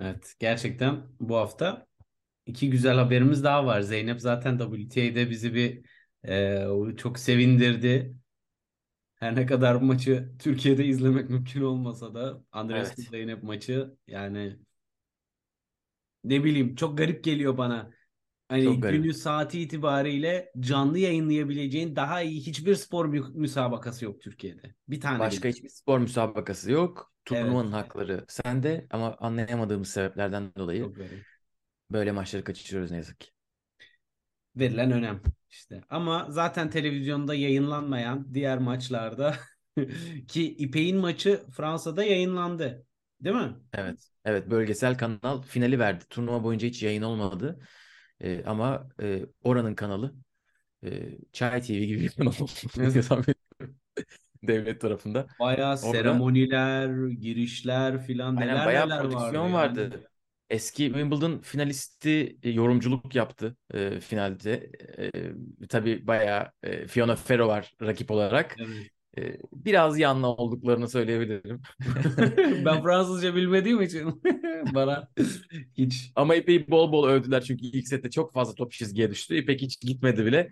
Evet 0.00 0.34
gerçekten 0.38 1.02
bu 1.20 1.36
hafta 1.36 1.86
iki 2.46 2.70
güzel 2.70 2.96
haberimiz 2.96 3.44
daha 3.44 3.66
var. 3.66 3.80
Zeynep 3.80 4.20
zaten 4.20 4.58
WTA'de 4.58 5.30
bizi 5.30 5.54
bir 5.54 5.84
e, 6.28 6.96
çok 6.96 7.18
sevindirdi. 7.18 8.14
Her 9.24 9.36
ne 9.36 9.46
kadar 9.46 9.80
bu 9.80 9.84
maçı 9.84 10.32
Türkiye'de 10.38 10.84
izlemek 10.84 11.30
mümkün 11.30 11.62
olmasa 11.62 12.14
da 12.14 12.42
Andres 12.52 12.94
Evet. 12.98 13.08
Zeynep 13.10 13.42
maçı 13.42 13.94
yani 14.06 14.56
ne 16.24 16.44
bileyim 16.44 16.74
çok 16.74 16.98
garip 16.98 17.24
geliyor 17.24 17.58
bana. 17.58 17.90
Hani 18.48 18.64
Çok 18.64 18.82
garip. 18.82 19.02
günü 19.02 19.14
saati 19.14 19.60
itibariyle 19.60 20.52
canlı 20.60 20.98
yayınlayabileceğin 20.98 21.96
daha 21.96 22.22
iyi 22.22 22.40
hiçbir 22.40 22.74
spor 22.74 23.06
mü- 23.06 23.30
müsabakası 23.34 24.04
yok 24.04 24.20
Türkiye'de. 24.20 24.74
Bir 24.88 25.00
tane 25.00 25.18
Başka 25.18 25.42
bile. 25.42 25.52
hiçbir 25.56 25.68
spor 25.68 25.98
müsabakası 25.98 26.70
yok. 26.72 27.12
Turnuvanın 27.24 27.72
hakları 27.72 28.24
sende 28.28 28.86
ama 28.90 29.16
anlayamadığımız 29.16 29.88
sebeplerden 29.88 30.52
dolayı 30.56 30.80
Çok 30.84 30.96
garip. 30.96 31.26
böyle 31.90 32.12
maçları 32.12 32.44
kaçırıyoruz 32.44 32.90
ne 32.90 32.96
yazık 32.96 33.20
ki. 33.20 33.33
Verilen 34.56 34.90
önem 34.90 35.20
işte. 35.50 35.80
Ama 35.90 36.26
zaten 36.30 36.70
televizyonda 36.70 37.34
yayınlanmayan 37.34 38.34
diğer 38.34 38.58
maçlarda 38.58 39.34
ki 40.28 40.54
İpek'in 40.56 40.96
maçı 40.96 41.42
Fransa'da 41.56 42.04
yayınlandı. 42.04 42.86
Değil 43.20 43.36
mi? 43.36 43.52
Evet. 43.74 43.98
Evet 44.24 44.50
bölgesel 44.50 44.98
kanal 44.98 45.42
finali 45.42 45.78
verdi. 45.78 46.04
Turnuva 46.10 46.44
boyunca 46.44 46.68
hiç 46.68 46.82
yayın 46.82 47.02
olmadı. 47.02 47.58
Ee, 48.20 48.44
ama 48.44 48.88
e, 49.02 49.22
oranın 49.42 49.74
kanalı 49.74 50.14
e, 50.84 51.18
Çay 51.32 51.62
TV 51.62 51.84
gibi 51.84 52.00
bir 52.00 52.08
kanal. 52.08 52.32
Devlet 54.42 54.80
tarafında. 54.80 55.26
Bayağı 55.40 55.78
Orada 55.82 55.88
seremoniler, 55.92 57.08
girişler 57.08 58.06
filan 58.06 58.36
neler 58.36 58.66
bayağı 58.66 58.86
neler 58.86 58.98
vardı 58.98 59.10
prodüksiyon 59.10 59.48
yani. 59.48 59.90
Eski 60.54 60.84
Wimbledon 60.84 61.38
finalisti 61.38 62.38
e, 62.42 62.50
yorumculuk 62.50 63.14
yaptı 63.14 63.56
e, 63.74 64.00
finalde. 64.00 64.70
E, 65.62 65.66
tabii 65.68 66.06
bayağı 66.06 66.52
e, 66.62 66.86
Fiona 66.86 67.16
Ferro 67.16 67.48
var 67.48 67.74
rakip 67.82 68.10
olarak. 68.10 68.56
Evet. 68.58 68.90
E, 69.18 69.38
biraz 69.52 69.98
yanlı 69.98 70.26
olduklarını 70.26 70.88
söyleyebilirim. 70.88 71.62
Ben 72.64 72.82
Fransızca 72.82 73.34
bilmediğim 73.34 73.82
için 73.82 74.22
bana 74.74 75.08
hiç 75.78 76.12
Ama 76.16 76.34
İpek'i 76.34 76.70
bol 76.70 76.92
bol 76.92 77.08
övdüler 77.08 77.40
çünkü 77.42 77.64
ilk 77.66 77.88
sette 77.88 78.10
çok 78.10 78.32
fazla 78.32 78.54
top 78.54 78.72
çizgiye 78.72 79.10
düştü. 79.10 79.36
İpek 79.36 79.62
hiç 79.62 79.80
gitmedi 79.80 80.26
bile. 80.26 80.50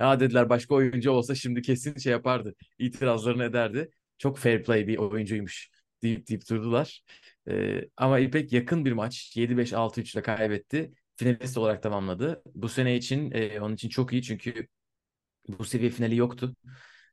Ya 0.00 0.20
dediler 0.20 0.48
başka 0.48 0.74
oyuncu 0.74 1.10
olsa 1.10 1.34
şimdi 1.34 1.62
kesin 1.62 1.98
şey 1.98 2.12
yapardı. 2.12 2.54
İtirazlarını 2.78 3.44
ederdi. 3.44 3.90
Çok 4.18 4.38
fair 4.38 4.62
play 4.62 4.86
bir 4.86 4.96
oyuncuymuş 4.98 5.70
deyip 6.02 6.28
deyip 6.28 6.50
durdular. 6.50 7.04
Ee, 7.48 7.80
ama 7.96 8.18
İpek 8.18 8.52
yakın 8.52 8.84
bir 8.84 8.92
maç 8.92 9.36
7-5 9.36 9.72
6-3 9.72 10.14
ile 10.14 10.22
kaybetti. 10.22 10.92
Finalist 11.16 11.58
olarak 11.58 11.82
tamamladı. 11.82 12.42
Bu 12.54 12.68
sene 12.68 12.96
için 12.96 13.30
e, 13.30 13.60
onun 13.60 13.74
için 13.74 13.88
çok 13.88 14.12
iyi 14.12 14.22
çünkü 14.22 14.68
bu 15.48 15.64
seviye 15.64 15.90
finali 15.90 16.16
yoktu. 16.16 16.56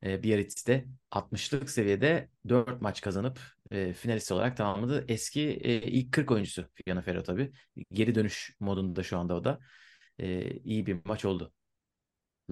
E, 0.04 0.24
Biarritz'te 0.24 0.86
60'lık 1.12 1.70
seviyede 1.70 2.30
4 2.50 2.82
maç 2.82 3.02
kazanıp 3.02 3.40
e, 3.72 3.94
finalist 3.94 4.32
olarak 4.32 4.58
tamamladı. 4.58 5.06
Eski 5.08 5.42
e, 5.42 5.82
ilk 5.82 6.12
40 6.12 6.32
oyuncusu 6.32 6.66
Fiona 6.74 7.02
Ferro 7.02 7.24
tabii. 7.24 7.52
Geri 7.92 8.16
dönüş 8.16 8.56
modunda 8.60 9.04
şu 9.04 9.18
anda 9.18 9.36
o 9.36 9.44
da. 9.44 9.60
E, 10.20 10.52
iyi 10.52 10.86
bir 10.86 10.98
maç 11.06 11.26
oldu. 11.26 11.54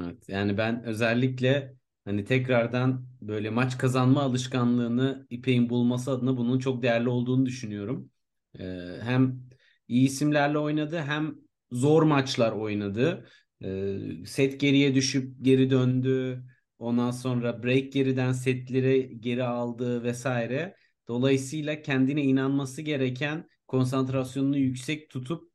Evet, 0.01 0.29
yani 0.29 0.57
ben 0.57 0.83
özellikle 0.83 1.73
hani 2.05 2.25
tekrardan 2.25 3.07
böyle 3.21 3.49
maç 3.49 3.77
kazanma 3.77 4.21
alışkanlığını 4.21 5.27
İpek'in 5.29 5.69
bulması 5.69 6.11
adına 6.11 6.37
bunun 6.37 6.59
çok 6.59 6.81
değerli 6.83 7.09
olduğunu 7.09 7.45
düşünüyorum. 7.45 8.11
Ee, 8.59 8.99
hem 9.01 9.43
iyi 9.87 10.05
isimlerle 10.07 10.57
oynadı 10.57 10.99
hem 10.99 11.35
zor 11.71 12.03
maçlar 12.03 12.51
oynadı. 12.51 13.27
Ee, 13.63 13.97
set 14.25 14.59
geriye 14.59 14.95
düşüp 14.95 15.35
geri 15.41 15.69
döndü. 15.69 16.43
Ondan 16.79 17.11
sonra 17.11 17.63
break 17.63 17.93
geriden 17.93 18.31
setleri 18.31 19.21
geri 19.21 19.43
aldı 19.43 20.03
vesaire. 20.03 20.75
Dolayısıyla 21.07 21.81
kendine 21.81 22.23
inanması 22.23 22.81
gereken 22.81 23.49
konsantrasyonunu 23.67 24.57
yüksek 24.57 25.09
tutup 25.09 25.48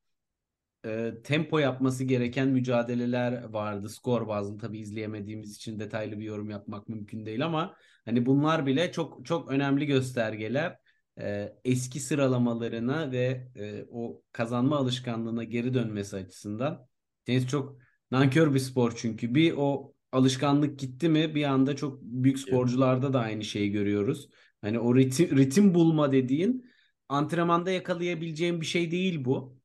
e, 0.85 1.15
tempo 1.25 1.59
yapması 1.59 2.05
gereken 2.05 2.49
mücadeleler 2.49 3.45
vardı. 3.45 3.89
Skor 3.89 4.29
bazlı 4.29 4.59
tabii 4.59 4.79
izleyemediğimiz 4.79 5.57
için 5.57 5.79
detaylı 5.81 6.21
bir 6.21 6.25
yorum 6.25 6.51
yapmak 6.51 6.89
mümkün 6.89 7.27
değil 7.27 7.45
ama 7.45 7.77
hani 8.05 8.27
bunlar 8.27 8.67
bile 8.67 8.93
çok 8.93 9.27
çok 9.27 9.51
önemli 9.51 9.87
göstergeler. 9.87 10.79
E, 11.21 11.53
eski 11.65 12.01
sıralamalarına 12.01 13.13
ve 13.13 13.49
e, 13.57 13.85
o 13.91 14.23
kazanma 14.33 14.77
alışkanlığına 14.77 15.45
geri 15.45 15.75
dönmesi 15.75 16.17
açısından. 16.17 16.87
Tenis 17.25 17.47
çok 17.49 17.79
nankör 18.11 18.55
bir 18.55 18.59
spor 18.59 18.93
çünkü. 18.97 19.35
Bir 19.35 19.55
o 19.57 19.95
alışkanlık 20.13 20.79
gitti 20.79 21.09
mi 21.09 21.35
bir 21.35 21.45
anda 21.45 21.77
çok 21.77 22.03
büyük 22.03 22.39
sporcularda 22.39 23.13
da 23.13 23.21
aynı 23.21 23.45
şeyi 23.45 23.71
görüyoruz. 23.73 24.29
Hani 24.61 24.79
o 24.79 24.97
ritim, 24.97 25.37
ritim 25.37 25.75
bulma 25.75 26.13
dediğin 26.13 26.67
antrenmanda 27.09 27.71
yakalayabileceğin 27.71 28.61
bir 28.61 28.67
şey 28.67 28.91
değil 28.91 29.25
bu. 29.25 29.64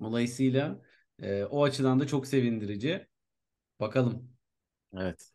Dolayısıyla 0.00 0.82
e, 1.22 1.44
o 1.44 1.64
açıdan 1.64 2.00
da 2.00 2.06
çok 2.06 2.26
sevindirici. 2.26 3.06
Bakalım. 3.80 4.30
Evet. 4.96 5.30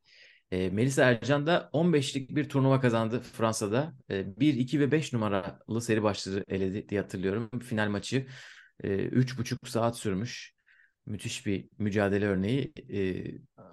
E, 0.51 0.69
Melisa 0.69 1.03
Ercan 1.03 1.47
da 1.47 1.69
15'lik 1.73 2.29
bir 2.29 2.49
turnuva 2.49 2.79
kazandı 2.81 3.19
Fransa'da. 3.19 3.93
E, 4.09 4.39
1, 4.39 4.53
2 4.53 4.79
ve 4.79 4.91
5 4.91 5.13
numaralı 5.13 5.81
seri 5.81 6.03
başları 6.03 6.43
eledi 6.47 6.89
diye 6.89 7.01
hatırlıyorum. 7.01 7.59
Final 7.59 7.89
maçı 7.89 8.27
e, 8.83 8.87
3,5 9.09 9.69
saat 9.69 9.97
sürmüş. 9.97 10.53
Müthiş 11.05 11.45
bir 11.45 11.69
mücadele 11.77 12.25
örneği. 12.25 12.73
E, 12.93 13.23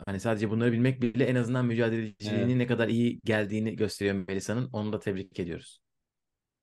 hani 0.07 0.21
sadece 0.21 0.51
bunları 0.51 0.73
bilmek 0.73 1.03
bile 1.03 1.25
en 1.25 1.35
azından 1.35 1.67
mücadeleciliğinin 1.67 2.47
Evet. 2.47 2.57
ne 2.57 2.67
kadar 2.67 2.89
iyi 2.89 3.21
geldiğini 3.25 3.77
gösteriyor 3.77 4.25
Melisa'nın. 4.29 4.69
Onu 4.73 4.93
da 4.93 5.01
tebrik 5.01 5.41
ediyoruz. 5.41 5.81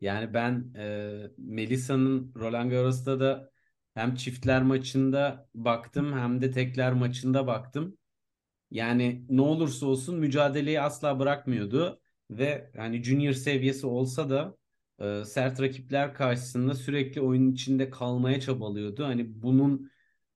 Yani 0.02 0.34
ben 0.34 0.74
e, 0.78 1.12
Melisa'nın 1.38 2.34
Roland 2.36 2.72
Garros'ta 2.72 3.20
da 3.20 3.52
hem 3.98 4.16
çiftler 4.16 4.64
maçında 4.64 5.50
baktım 5.56 6.14
hem 6.20 6.42
de 6.42 6.52
tekler 6.52 6.94
maçında 6.94 7.48
baktım. 7.48 7.98
Yani 8.72 9.26
ne 9.30 9.42
olursa 9.42 9.86
olsun 9.86 10.20
mücadeleyi 10.20 10.82
asla 10.82 11.20
bırakmıyordu 11.20 12.02
ve 12.32 12.72
hani 12.78 13.04
junior 13.04 13.34
seviyesi 13.34 13.88
olsa 13.88 14.30
da 14.30 14.58
e, 15.00 15.26
sert 15.26 15.62
rakipler 15.62 16.14
karşısında 16.14 16.74
sürekli 16.76 17.22
oyunun 17.22 17.52
içinde 17.52 17.90
kalmaya 17.90 18.40
çabalıyordu. 18.42 19.06
Hani 19.06 19.44
bunun 19.44 19.92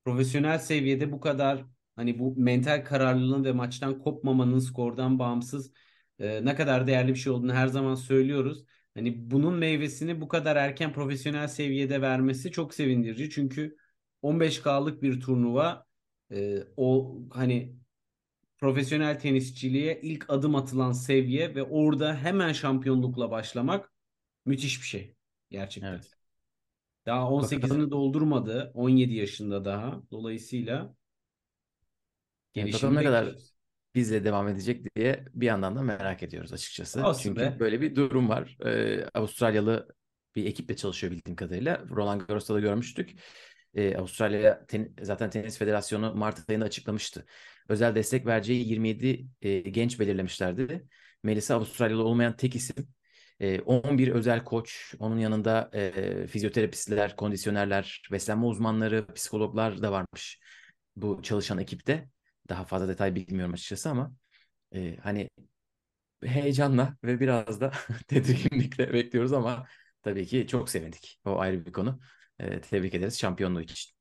profesyonel 0.06 0.60
seviyede 0.60 1.12
bu 1.12 1.20
kadar 1.20 1.66
hani 1.96 2.20
bu 2.20 2.36
mental 2.38 2.86
kararlılığın 2.86 3.44
ve 3.46 3.52
maçtan 3.52 4.00
kopmamanın 4.00 4.60
skordan 4.60 5.20
bağımsız 5.20 5.74
e, 6.20 6.46
ne 6.46 6.56
kadar 6.56 6.88
değerli 6.88 7.10
bir 7.10 7.20
şey 7.20 7.34
olduğunu 7.34 7.54
her 7.54 7.68
zaman 7.68 7.96
söylüyoruz. 7.96 8.66
Hani 8.94 9.32
bunun 9.32 9.54
meyvesini 9.54 10.22
bu 10.22 10.28
kadar 10.28 10.56
erken 10.56 10.94
profesyonel 10.94 11.48
seviyede 11.48 12.02
vermesi 12.02 12.52
çok 12.52 12.74
sevindirici. 12.74 13.30
Çünkü 13.30 13.78
15K'lık 14.22 15.02
bir 15.04 15.22
turnuva 15.22 15.86
e, 16.32 16.64
o 16.78 17.18
hani 17.32 17.76
profesyonel 18.58 19.20
tenisçiliğe 19.20 20.02
ilk 20.02 20.30
adım 20.30 20.56
atılan 20.56 20.92
seviye 20.92 21.56
ve 21.56 21.64
orada 21.64 22.16
hemen 22.16 22.54
şampiyonlukla 22.54 23.32
başlamak 23.32 23.92
müthiş 24.46 24.82
bir 24.82 24.88
şey 24.88 25.16
gerçekten. 25.50 25.92
Evet. 25.94 26.12
Daha 27.06 27.30
18'ini 27.30 27.92
doldurmadı. 27.92 28.72
17 28.74 29.14
yaşında 29.14 29.66
daha. 29.66 30.02
Dolayısıyla 30.12 30.96
gelişimi 32.54 32.96
ne 32.96 33.04
kadar. 33.04 33.36
Bizle 33.96 34.24
devam 34.24 34.48
edecek 34.48 34.96
diye 34.96 35.26
bir 35.34 35.46
yandan 35.46 35.76
da 35.76 35.82
merak 35.82 36.24
ediyoruz 36.24 36.54
açıkçası. 36.54 37.06
Olsun 37.08 37.24
Çünkü 37.24 37.42
be. 37.42 37.60
böyle 37.60 37.82
bir 37.82 37.96
durum 37.96 38.30
var. 38.30 38.58
Ee, 38.66 39.06
Avustralyalı 39.14 39.88
bir 40.36 40.46
ekiple 40.46 40.76
çalışıyor 40.76 41.14
bildiğim 41.14 41.36
kadarıyla. 41.36 41.84
Roland 41.90 42.22
Garros'ta 42.22 42.54
da 42.54 42.60
görmüştük. 42.60 43.12
Ee, 43.76 43.96
Avustralya 43.98 44.66
ten- 44.66 44.94
zaten 45.02 45.30
Tenis 45.30 45.58
Federasyonu 45.58 46.16
Mart 46.16 46.50
ayında 46.50 46.66
açıklamıştı. 46.66 47.26
Özel 47.70 47.96
destek 47.96 48.26
vereceği 48.26 48.68
27 48.70 49.26
e, 49.42 49.60
genç 49.60 50.00
belirlemişlerdi. 50.00 50.86
Melisa 51.24 51.56
Avustralyalı 51.56 52.04
olmayan 52.04 52.36
tek 52.38 52.56
isim. 52.56 52.88
E, 53.40 53.60
11 53.62 54.08
özel 54.08 54.44
koç, 54.44 54.96
onun 55.00 55.18
yanında 55.18 55.70
e, 55.74 56.28
fizyoterapistler, 56.28 57.16
kondisyonerler, 57.16 58.02
beslenme 58.12 58.46
uzmanları, 58.46 59.14
psikologlar 59.14 59.82
da 59.82 59.92
varmış 59.92 60.40
bu 60.96 61.20
çalışan 61.24 61.58
ekipte. 61.58 62.10
Daha 62.50 62.64
fazla 62.66 62.88
detay 62.88 63.16
bilmiyorum 63.16 63.54
açıkçası 63.54 63.90
ama 63.90 64.14
e, 64.76 64.98
hani 64.98 65.30
heyecanla 66.24 66.98
ve 67.04 67.20
biraz 67.20 67.62
da 67.62 67.72
tedirginlikle 68.08 68.94
bekliyoruz 68.94 69.34
ama 69.34 69.68
tabii 70.02 70.26
ki 70.26 70.48
çok 70.48 70.70
sevindik. 70.70 71.20
O 71.26 71.40
ayrı 71.40 71.66
bir 71.66 71.72
konu. 71.72 72.00
E, 72.40 72.62
tebrik 72.62 72.94
ederiz 72.94 73.20
şampiyonluğu 73.20 73.62
için. 73.62 73.92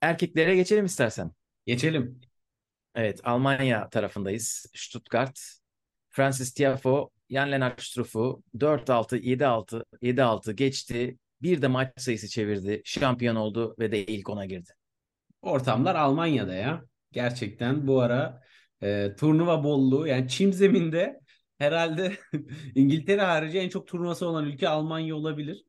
Erkeklere 0.00 0.56
geçelim 0.56 0.84
istersen. 0.84 1.32
Geçelim. 1.66 2.20
Evet, 2.94 3.20
Almanya 3.24 3.88
tarafındayız. 3.88 4.66
Stuttgart. 4.74 5.40
Francis 6.10 6.54
Tiafoe, 6.54 7.08
Jan-Lennart 7.30 7.82
Struff'u 7.82 8.42
4-6, 8.58 9.16
7-6, 9.16 9.84
7-6 10.02 10.52
geçti. 10.52 11.18
Bir 11.42 11.62
de 11.62 11.68
maç 11.68 11.92
sayısı 11.96 12.28
çevirdi. 12.28 12.82
Şampiyon 12.84 13.36
oldu 13.36 13.74
ve 13.78 13.92
de 13.92 14.06
ilk 14.06 14.28
ona 14.28 14.46
girdi. 14.46 14.70
Ortamlar 15.42 15.94
Almanya'da 15.94 16.54
ya. 16.54 16.84
Gerçekten 17.12 17.86
bu 17.86 18.00
ara 18.00 18.42
e, 18.82 19.16
turnuva 19.18 19.64
bolluğu 19.64 20.06
yani 20.06 20.28
çim 20.28 20.52
zeminde 20.52 21.20
herhalde 21.58 22.16
İngiltere 22.74 23.22
harici 23.22 23.58
en 23.58 23.68
çok 23.68 23.88
turnuvası 23.88 24.26
olan 24.26 24.44
ülke 24.44 24.68
Almanya 24.68 25.16
olabilir. 25.16 25.64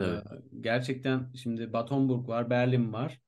E, 0.00 0.04
Evet. 0.04 0.24
gerçekten 0.60 1.32
şimdi 1.34 1.72
Bad 1.72 1.90
Homburg 1.90 2.28
var, 2.28 2.50
Berlin 2.50 2.92
var, 2.92 3.20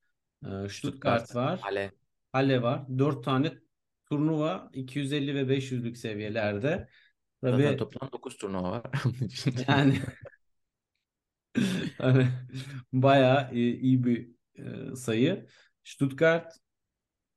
e, 0.46 0.68
Stuttgart 0.68 1.34
var, 1.34 1.60
Halle. 1.60 1.92
Halle 2.32 2.62
var. 2.62 2.98
Dört 2.98 3.24
tane 3.24 3.52
turnuva 4.10 4.70
250 4.72 5.34
ve 5.34 5.48
500'lük 5.48 5.96
seviyelerde. 5.96 6.88
Zaten 7.42 7.58
Tabii 7.58 7.76
toplam 7.76 8.12
9 8.12 8.36
turnuva 8.36 8.70
var. 8.70 8.82
Yani 9.68 10.00
hani 11.98 12.28
bayağı 12.92 13.54
iyi, 13.54 13.80
iyi 13.80 14.04
bir 14.04 14.30
e, 14.92 14.96
sayı. 14.96 15.46
Stuttgart 15.84 16.52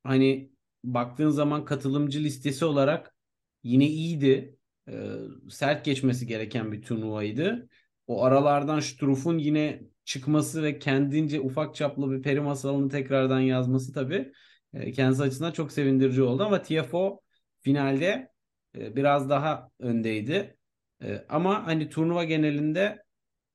hani 0.04 0.52
baktığın 0.84 1.30
zaman 1.30 1.66
katılımcı 1.66 2.20
listesi 2.24 2.66
olarak 2.66 3.16
yine 3.64 3.88
iyiydi. 3.88 4.58
Ee, 4.90 5.18
sert 5.50 5.86
geçmesi 5.86 6.28
gereken 6.28 6.72
bir 6.72 6.82
turnuvaydı. 6.82 7.70
O 8.08 8.24
aralardan 8.24 8.80
Struff'un 8.80 9.38
yine 9.38 9.84
çıkması 10.06 10.64
ve 10.64 10.80
kendince 10.80 11.40
ufak 11.40 11.76
çaplı 11.76 12.12
bir 12.12 12.22
peri 12.22 12.42
masalını 12.42 12.90
tekrardan 12.90 13.40
yazması 13.40 13.94
tabii 13.94 14.32
e, 14.74 14.92
kendisi 14.92 15.24
açısından 15.24 15.52
çok 15.52 15.72
sevindirici 15.72 16.22
oldu 16.24 16.44
ama 16.44 16.62
Tiafoe 16.62 17.20
finalde 17.62 18.30
e, 18.78 18.96
biraz 18.96 19.30
daha 19.30 19.72
öndeydi. 19.80 20.58
E, 21.04 21.26
ama 21.30 21.68
hani 21.68 21.90
turnuva 21.90 22.24
genelinde 22.24 23.03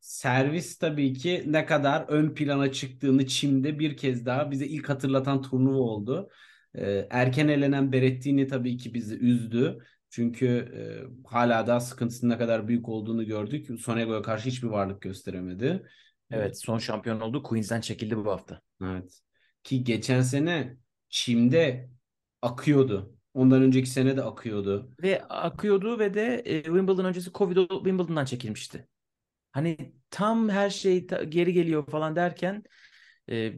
servis 0.01 0.79
tabii 0.79 1.13
ki 1.13 1.45
ne 1.47 1.67
kadar 1.67 2.05
ön 2.09 2.35
plana 2.35 2.73
çıktığını 2.73 3.27
çimde 3.27 3.79
bir 3.79 3.97
kez 3.97 4.27
daha 4.27 4.51
bize 4.51 4.67
ilk 4.67 4.89
hatırlatan 4.89 5.43
turnuva 5.43 5.79
oldu. 5.79 6.31
Ee, 6.75 7.07
erken 7.11 7.49
elenen 7.49 7.93
Berrettini 7.93 8.47
tabii 8.47 8.77
ki 8.77 8.95
bizi 8.95 9.19
üzdü. 9.19 9.79
Çünkü 10.11 10.47
e, 10.47 10.81
hala 11.29 11.67
daha 11.67 11.81
sıkıntısının 11.81 12.35
ne 12.35 12.39
kadar 12.39 12.69
büyük 12.69 12.89
olduğunu 12.89 13.27
gördük. 13.27 13.81
Sonego'ya 13.81 14.23
karşı 14.23 14.49
hiçbir 14.49 14.69
varlık 14.69 15.03
gösteremedi. 15.03 15.83
Evet, 16.31 16.61
son 16.61 16.79
şampiyon 16.79 17.21
oldu. 17.21 17.43
Queens'den 17.43 17.81
çekildi 17.81 18.17
bu 18.17 18.31
hafta. 18.31 18.61
Evet. 18.83 19.21
Ki 19.65 19.85
geçen 19.85 20.21
sene 20.21 20.77
çimde 21.09 21.91
akıyordu. 22.43 23.15
Ondan 23.35 23.63
önceki 23.63 23.91
sene 23.91 24.17
de 24.17 24.23
akıyordu. 24.23 24.91
Ve 25.03 25.25
akıyordu 25.25 25.99
ve 25.99 26.15
de 26.15 26.43
e, 26.45 26.63
Wimbledon 26.63 27.05
öncesi 27.05 27.33
Covid 27.33 27.57
Wimbledon'dan 27.57 28.25
çekilmişti. 28.25 28.89
Hani 29.53 29.95
tam 30.11 30.49
her 30.49 30.71
şey 30.71 31.07
ta- 31.07 31.23
geri 31.25 31.53
geliyor 31.53 31.87
falan 31.91 32.17
derken 32.17 32.65
e, 33.31 33.53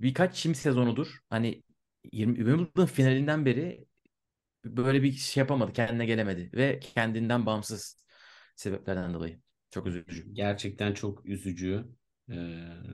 birkaç 0.00 0.36
çim 0.36 0.54
sezonudur. 0.54 1.18
Hani 1.30 1.62
20, 2.12 2.36
Wimbledon 2.36 2.86
finalinden 2.86 3.46
beri 3.46 3.86
böyle 4.64 5.02
bir 5.02 5.12
şey 5.12 5.40
yapamadı, 5.40 5.72
kendine 5.72 6.06
gelemedi 6.06 6.50
ve 6.54 6.80
kendinden 6.80 7.46
bağımsız 7.46 8.04
sebeplerden 8.56 9.14
dolayı. 9.14 9.40
Çok 9.70 9.86
üzücü. 9.86 10.28
Gerçekten 10.32 10.94
çok 10.94 11.26
üzücü. 11.26 11.84
Ee, 12.30 12.34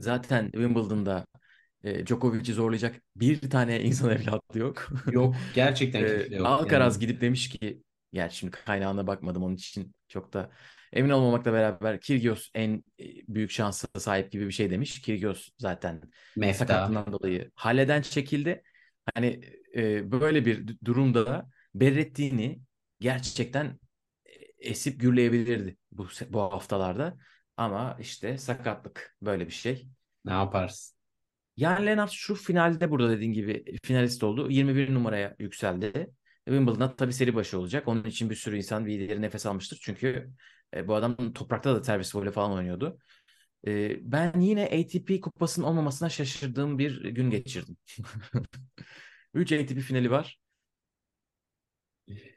Zaten 0.00 0.44
Wimbledon'da 0.52 1.26
e, 1.84 2.06
Djokovic'i 2.06 2.52
zorlayacak 2.54 3.02
bir 3.16 3.50
tane 3.50 3.82
insan 3.82 4.10
evladı 4.16 4.58
yok. 4.58 4.88
yok 5.06 5.44
gerçekten 5.52 6.06
Ee, 6.06 6.28
kimse 6.30 6.34
yok. 6.34 6.60
Alcaraz 6.60 6.98
Yani. 6.98 6.98
gidip 6.98 7.20
demiş 7.20 7.48
ki 7.48 7.82
gerçi 8.12 8.36
şimdi 8.38 8.50
kaynağına 8.52 9.06
bakmadım 9.06 9.42
onun 9.42 9.54
için 9.54 9.94
çok 10.08 10.32
da 10.32 10.50
emin 10.92 11.10
olmamakla 11.10 11.52
beraber 11.52 12.00
Kyrgios 12.00 12.50
en 12.54 12.84
e, 13.00 13.04
büyük 13.28 13.50
şansa 13.50 13.88
sahip 13.98 14.32
gibi 14.32 14.46
bir 14.46 14.52
şey 14.52 14.70
demiş. 14.70 15.00
Kyrgios 15.02 15.48
zaten 15.58 16.02
Mefta. 16.36 16.58
sakatlığından 16.66 17.12
dolayı 17.12 17.50
haleden 17.54 18.02
çekildi. 18.02 18.62
Hani 19.14 19.40
e, 19.76 20.12
böyle 20.12 20.46
bir 20.46 20.76
durumda 20.84 21.26
da 21.26 21.50
Berrettini 21.74 22.60
gerçekten 23.00 23.78
e, 24.26 24.30
esip 24.58 25.00
gürleyebilirdi 25.00 25.76
bu 25.92 26.08
bu 26.30 26.40
haftalarda. 26.40 27.16
Ama 27.56 27.96
işte 28.00 28.38
sakatlık 28.38 29.16
böyle 29.22 29.46
bir 29.46 29.52
şey. 29.52 29.88
Ne 30.24 30.32
yaparsın? 30.32 30.96
Jan 31.58 31.86
Lennart 31.86 32.10
şu 32.10 32.34
finalde 32.34 32.90
burada 32.90 33.10
dediğin 33.10 33.32
gibi 33.32 33.64
finalist 33.84 34.24
oldu. 34.24 34.50
21 34.50 34.94
numaraya 34.94 35.36
yükseldi. 35.38 36.10
Wimbledon'da 36.44 36.96
tabii 36.96 37.12
seri 37.12 37.34
başı 37.34 37.58
olacak. 37.58 37.88
Onun 37.88 38.04
için 38.04 38.30
bir 38.30 38.34
sürü 38.34 38.56
insan 38.56 38.86
bir 38.86 39.22
nefes 39.22 39.46
almıştır. 39.46 39.78
Çünkü 39.82 40.30
e, 40.74 40.88
bu 40.88 40.94
adam 40.94 41.32
toprakta 41.32 41.74
da 41.74 41.84
servis 41.84 42.14
voley 42.14 42.32
falan 42.32 42.52
oynuyordu. 42.52 42.98
E, 43.66 43.98
ben 44.12 44.40
yine 44.40 44.64
ATP 44.64 45.20
kupasının 45.20 45.66
olmamasına 45.66 46.08
şaşırdığım 46.08 46.78
bir 46.78 47.04
gün 47.04 47.30
geçirdim. 47.30 47.76
3 49.34 49.52
ATP 49.52 49.80
finali 49.80 50.10
var. 50.10 50.38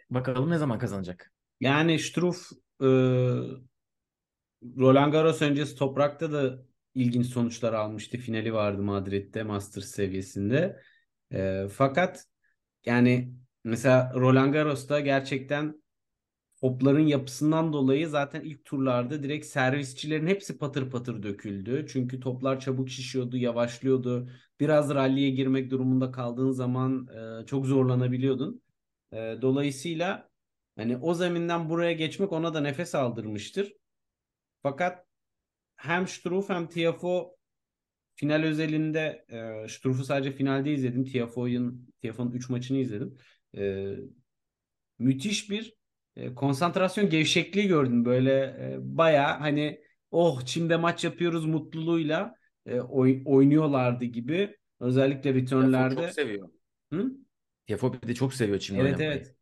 Bakalım 0.09 0.49
ne 0.49 0.57
zaman 0.57 0.79
kazanacak? 0.79 1.31
Yani 1.59 1.99
Struff 1.99 2.51
e, 2.81 2.85
Roland 4.77 5.11
Garros 5.13 5.41
öncesi 5.41 5.75
toprakta 5.75 6.31
da 6.31 6.59
ilginç 6.95 7.25
sonuçlar 7.25 7.73
almıştı. 7.73 8.17
Finali 8.17 8.53
vardı 8.53 8.81
Madrid'de 8.83 9.43
Masters 9.43 9.85
seviyesinde. 9.85 10.81
E, 11.33 11.67
fakat 11.73 12.25
yani 12.85 13.33
mesela 13.63 14.11
Roland 14.15 14.53
Garros'ta 14.53 14.99
gerçekten 14.99 15.78
topların 16.61 17.07
yapısından 17.07 17.73
dolayı 17.73 18.09
zaten 18.09 18.41
ilk 18.41 18.65
turlarda 18.65 19.23
direkt 19.23 19.45
servisçilerin 19.45 20.27
hepsi 20.27 20.57
patır 20.57 20.89
patır 20.91 21.23
döküldü. 21.23 21.85
Çünkü 21.89 22.19
toplar 22.19 22.59
çabuk 22.59 22.89
şişiyordu, 22.89 23.37
yavaşlıyordu. 23.37 24.29
Biraz 24.59 24.89
ralliye 24.95 25.29
girmek 25.29 25.71
durumunda 25.71 26.11
kaldığın 26.11 26.51
zaman 26.51 27.07
e, 27.41 27.45
çok 27.45 27.65
zorlanabiliyordun. 27.65 28.61
E, 29.11 29.17
dolayısıyla 29.41 30.29
hani 30.77 30.97
o 30.97 31.13
zeminden 31.13 31.69
buraya 31.69 31.93
geçmek 31.93 32.31
ona 32.31 32.53
da 32.53 32.61
nefes 32.61 32.95
aldırmıştır. 32.95 33.73
Fakat 34.63 35.05
hem 35.75 36.07
Struff 36.07 36.49
hem 36.49 36.67
Tiafoe 36.67 37.27
final 38.15 38.43
özelinde 38.43 39.25
e, 39.29 39.67
Struff'u 39.67 40.03
sadece 40.03 40.31
finalde 40.31 40.73
izledim. 40.73 41.05
Tiafoe'nun 41.05 41.93
Tiafoe'nun 42.01 42.31
3 42.31 42.49
maçını 42.49 42.77
izledim. 42.77 43.17
E, 43.57 43.95
müthiş 44.99 45.49
bir 45.49 45.78
e, 46.19 46.35
konsantrasyon 46.35 47.09
gevşekliği 47.09 47.67
gördüm. 47.67 48.05
Böyle 48.05 48.31
e, 48.59 48.75
baya 48.79 49.41
hani 49.41 49.81
oh 50.11 50.41
Çim'de 50.45 50.77
maç 50.77 51.03
yapıyoruz 51.03 51.45
mutluluğuyla 51.45 52.35
e, 52.65 52.81
oy- 52.81 53.21
oynuyorlardı 53.25 54.05
gibi. 54.05 54.57
Özellikle 54.79 55.21
Tiafoe 55.21 55.41
returnlerde. 55.41 55.95
çok 55.95 56.09
seviyor. 56.09 56.49
Hı? 56.93 57.11
Tiafoe 57.67 57.93
bir 58.03 58.07
de 58.07 58.13
çok 58.15 58.33
seviyor 58.33 58.59
çimde 58.59 58.81
Evet 58.81 58.99
oynamayı. 58.99 59.17
evet. 59.17 59.35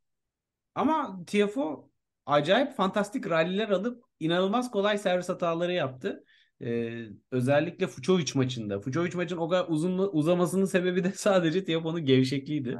Ama 0.76 1.24
Tiafoe 1.28 1.90
acayip 2.26 2.74
fantastik 2.78 3.30
ralliler 3.30 3.70
alıp 3.70 4.04
inanılmaz 4.20 4.72
kolay 4.72 4.98
servis 4.98 5.30
hataları 5.30 5.74
yaptı. 5.74 6.24
Ee, 6.62 7.06
özellikle 7.32 7.88
Fucovic 7.88 8.32
maçında. 8.36 8.82
Fucovic 8.82 9.12
maçın 9.16 9.38
o 9.38 9.50
kadar 9.50 9.66
uzun 9.70 9.98
uzamasının 10.13 10.66
sebebi 10.66 11.04
de 11.04 11.12
sadece 11.12 11.66
Tiafoe'nun 11.66 12.06
gevşekliğiydi. 12.06 12.78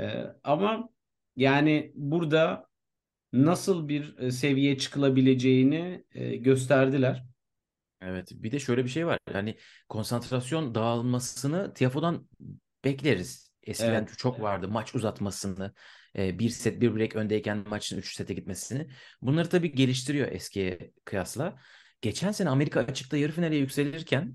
Ee, 0.00 0.24
ama 0.44 0.88
yani 1.36 1.92
burada 1.94 2.66
nasıl 3.32 3.88
bir 3.88 4.18
e, 4.18 4.30
seviyeye 4.30 4.78
çıkılabileceğini 4.78 6.04
e, 6.12 6.36
gösterdiler. 6.36 7.24
Evet. 8.02 8.28
Bir 8.32 8.52
de 8.52 8.58
şöyle 8.58 8.84
bir 8.84 8.88
şey 8.88 9.06
var. 9.06 9.18
Yani 9.34 9.56
konsantrasyon 9.88 10.74
dağılmasını 10.74 11.74
Tiafoe'dan 11.74 12.28
bekleriz. 12.84 13.52
Eskiden 13.62 13.92
Evet. 13.94 14.14
çok 14.18 14.40
vardı. 14.40 14.68
Maç 14.68 14.94
uzatmasını, 14.94 15.74
e, 16.18 16.38
bir 16.38 16.48
set 16.48 16.80
bir 16.80 16.96
break 16.96 17.16
öndeyken 17.16 17.64
maçın 17.68 17.98
3 17.98 18.14
sete 18.14 18.34
gitmesini. 18.34 18.88
Bunları 19.22 19.48
tabii 19.48 19.72
geliştiriyor 19.72 20.28
eskiye 20.32 20.92
kıyasla. 21.04 21.58
Geçen 22.00 22.32
sene 22.32 22.48
Amerika 22.50 22.80
açıkta 22.80 23.16
yarı 23.16 23.32
finale 23.32 23.56
yükselirken 23.56 24.34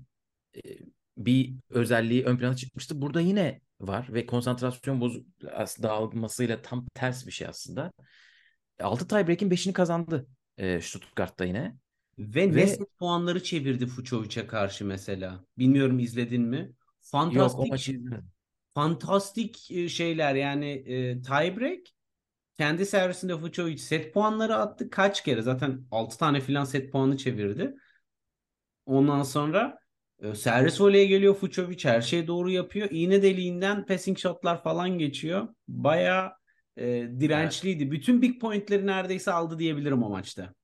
bir 1.16 1.54
özelliği 1.70 2.24
ön 2.24 2.38
plana 2.38 2.56
çıkmıştı. 2.56 3.02
Burada 3.02 3.20
yine 3.20 3.60
var 3.80 4.06
ve 4.14 4.26
konsantrasyon 4.26 5.00
bozu 5.00 5.24
as- 5.52 5.82
dağılmasıyla 5.82 6.62
tam 6.62 6.86
ters 6.94 7.26
bir 7.26 7.32
şey 7.32 7.46
aslında. 7.48 7.92
6 8.80 9.08
tiebreak'in 9.08 9.50
5'ini 9.50 9.72
kazandı 9.72 10.26
e, 10.58 10.80
Stuttgart'ta 10.80 11.44
yine. 11.44 11.76
Ve, 12.18 12.54
Ve- 12.54 12.66
set 12.66 12.98
puanları 12.98 13.42
çevirdi 13.42 13.86
Fucovic'e 13.86 14.46
karşı 14.46 14.84
mesela. 14.84 15.44
Bilmiyorum 15.58 15.98
izledin 15.98 16.42
mi? 16.42 16.56
Yok 16.56 16.74
o 16.74 16.76
Fantastik 17.10 17.70
maçı 17.70 18.00
fantastik 18.74 19.70
e, 19.70 19.88
şeyler 19.88 20.34
yani 20.34 20.70
e, 20.70 21.22
tiebreak 21.22 21.80
kendi 22.58 22.86
servisinde 22.86 23.38
Fucovic 23.38 23.78
set 23.78 24.14
puanları 24.14 24.56
attı. 24.56 24.90
Kaç 24.90 25.24
kere? 25.24 25.42
Zaten 25.42 25.86
6 25.90 26.18
tane 26.18 26.40
filan 26.40 26.64
set 26.64 26.92
puanı 26.92 27.16
çevirdi. 27.16 27.74
Ondan 28.86 29.22
sonra 29.22 29.78
e, 30.22 30.34
servis 30.34 30.80
voleye 30.80 31.06
geliyor 31.06 31.34
Fucovic. 31.34 31.84
Her 31.84 32.00
şeyi 32.00 32.26
doğru 32.26 32.50
yapıyor. 32.50 32.88
İğne 32.90 33.22
deliğinden 33.22 33.86
passing 33.86 34.18
shotlar 34.18 34.62
falan 34.62 34.98
geçiyor. 34.98 35.48
Bayağı 35.68 36.32
e, 36.78 37.08
dirençliydi. 37.20 37.90
Bütün 37.90 38.22
big 38.22 38.40
pointleri 38.40 38.86
neredeyse 38.86 39.32
aldı 39.32 39.58
diyebilirim 39.58 40.02
o 40.02 40.08
maçta. 40.08 40.54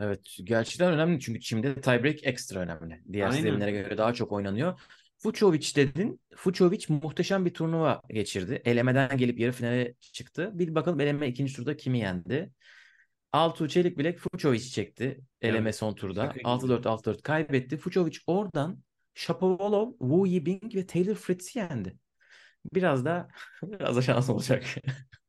Evet, 0.00 0.20
gerçekten 0.44 0.92
önemli 0.92 1.20
çünkü 1.20 1.40
çimde 1.40 1.80
tiebreak 1.80 2.26
ekstra 2.26 2.60
önemli. 2.60 3.02
Diğer 3.12 3.26
Aynen. 3.26 3.36
sistemlere 3.36 3.70
göre 3.70 3.98
daha 3.98 4.14
çok 4.14 4.32
oynanıyor. 4.32 4.80
Fucovic 5.18 5.72
dedin. 5.76 6.20
Fucovic 6.36 6.84
muhteşem 6.88 7.46
bir 7.46 7.54
turnuva 7.54 8.02
geçirdi. 8.10 8.62
Elemeden 8.64 9.16
gelip 9.16 9.38
yarı 9.38 9.52
finale 9.52 9.94
çıktı. 10.00 10.50
Bir 10.54 10.74
bakalım 10.74 11.00
eleme 11.00 11.28
ikinci 11.28 11.54
turda 11.56 11.76
kimi 11.76 11.98
yendi? 11.98 12.50
Altuğ 13.32 13.68
Çelikbilek 13.68 14.18
Fucovic 14.18 14.60
çekti. 14.60 15.20
Eleme 15.40 15.58
Evet, 15.58 15.76
son 15.76 15.94
turda. 15.94 16.22
şaka 16.22 16.32
gibi. 16.32 16.44
6-4 16.44 16.86
6-4 16.86 17.22
kaybetti. 17.22 17.76
Fucovic 17.76 18.16
oradan 18.26 18.82
Shapovalov, 19.14 19.90
Wu 19.90 20.26
Yibing 20.26 20.74
ve 20.74 20.86
Taylor 20.86 21.14
Fritz'i 21.14 21.58
yendi. 21.58 21.96
Biraz 22.74 23.04
da 23.04 23.28
biraz 23.62 23.96
da 23.96 24.02
şans 24.02 24.30
olacak. 24.30 24.64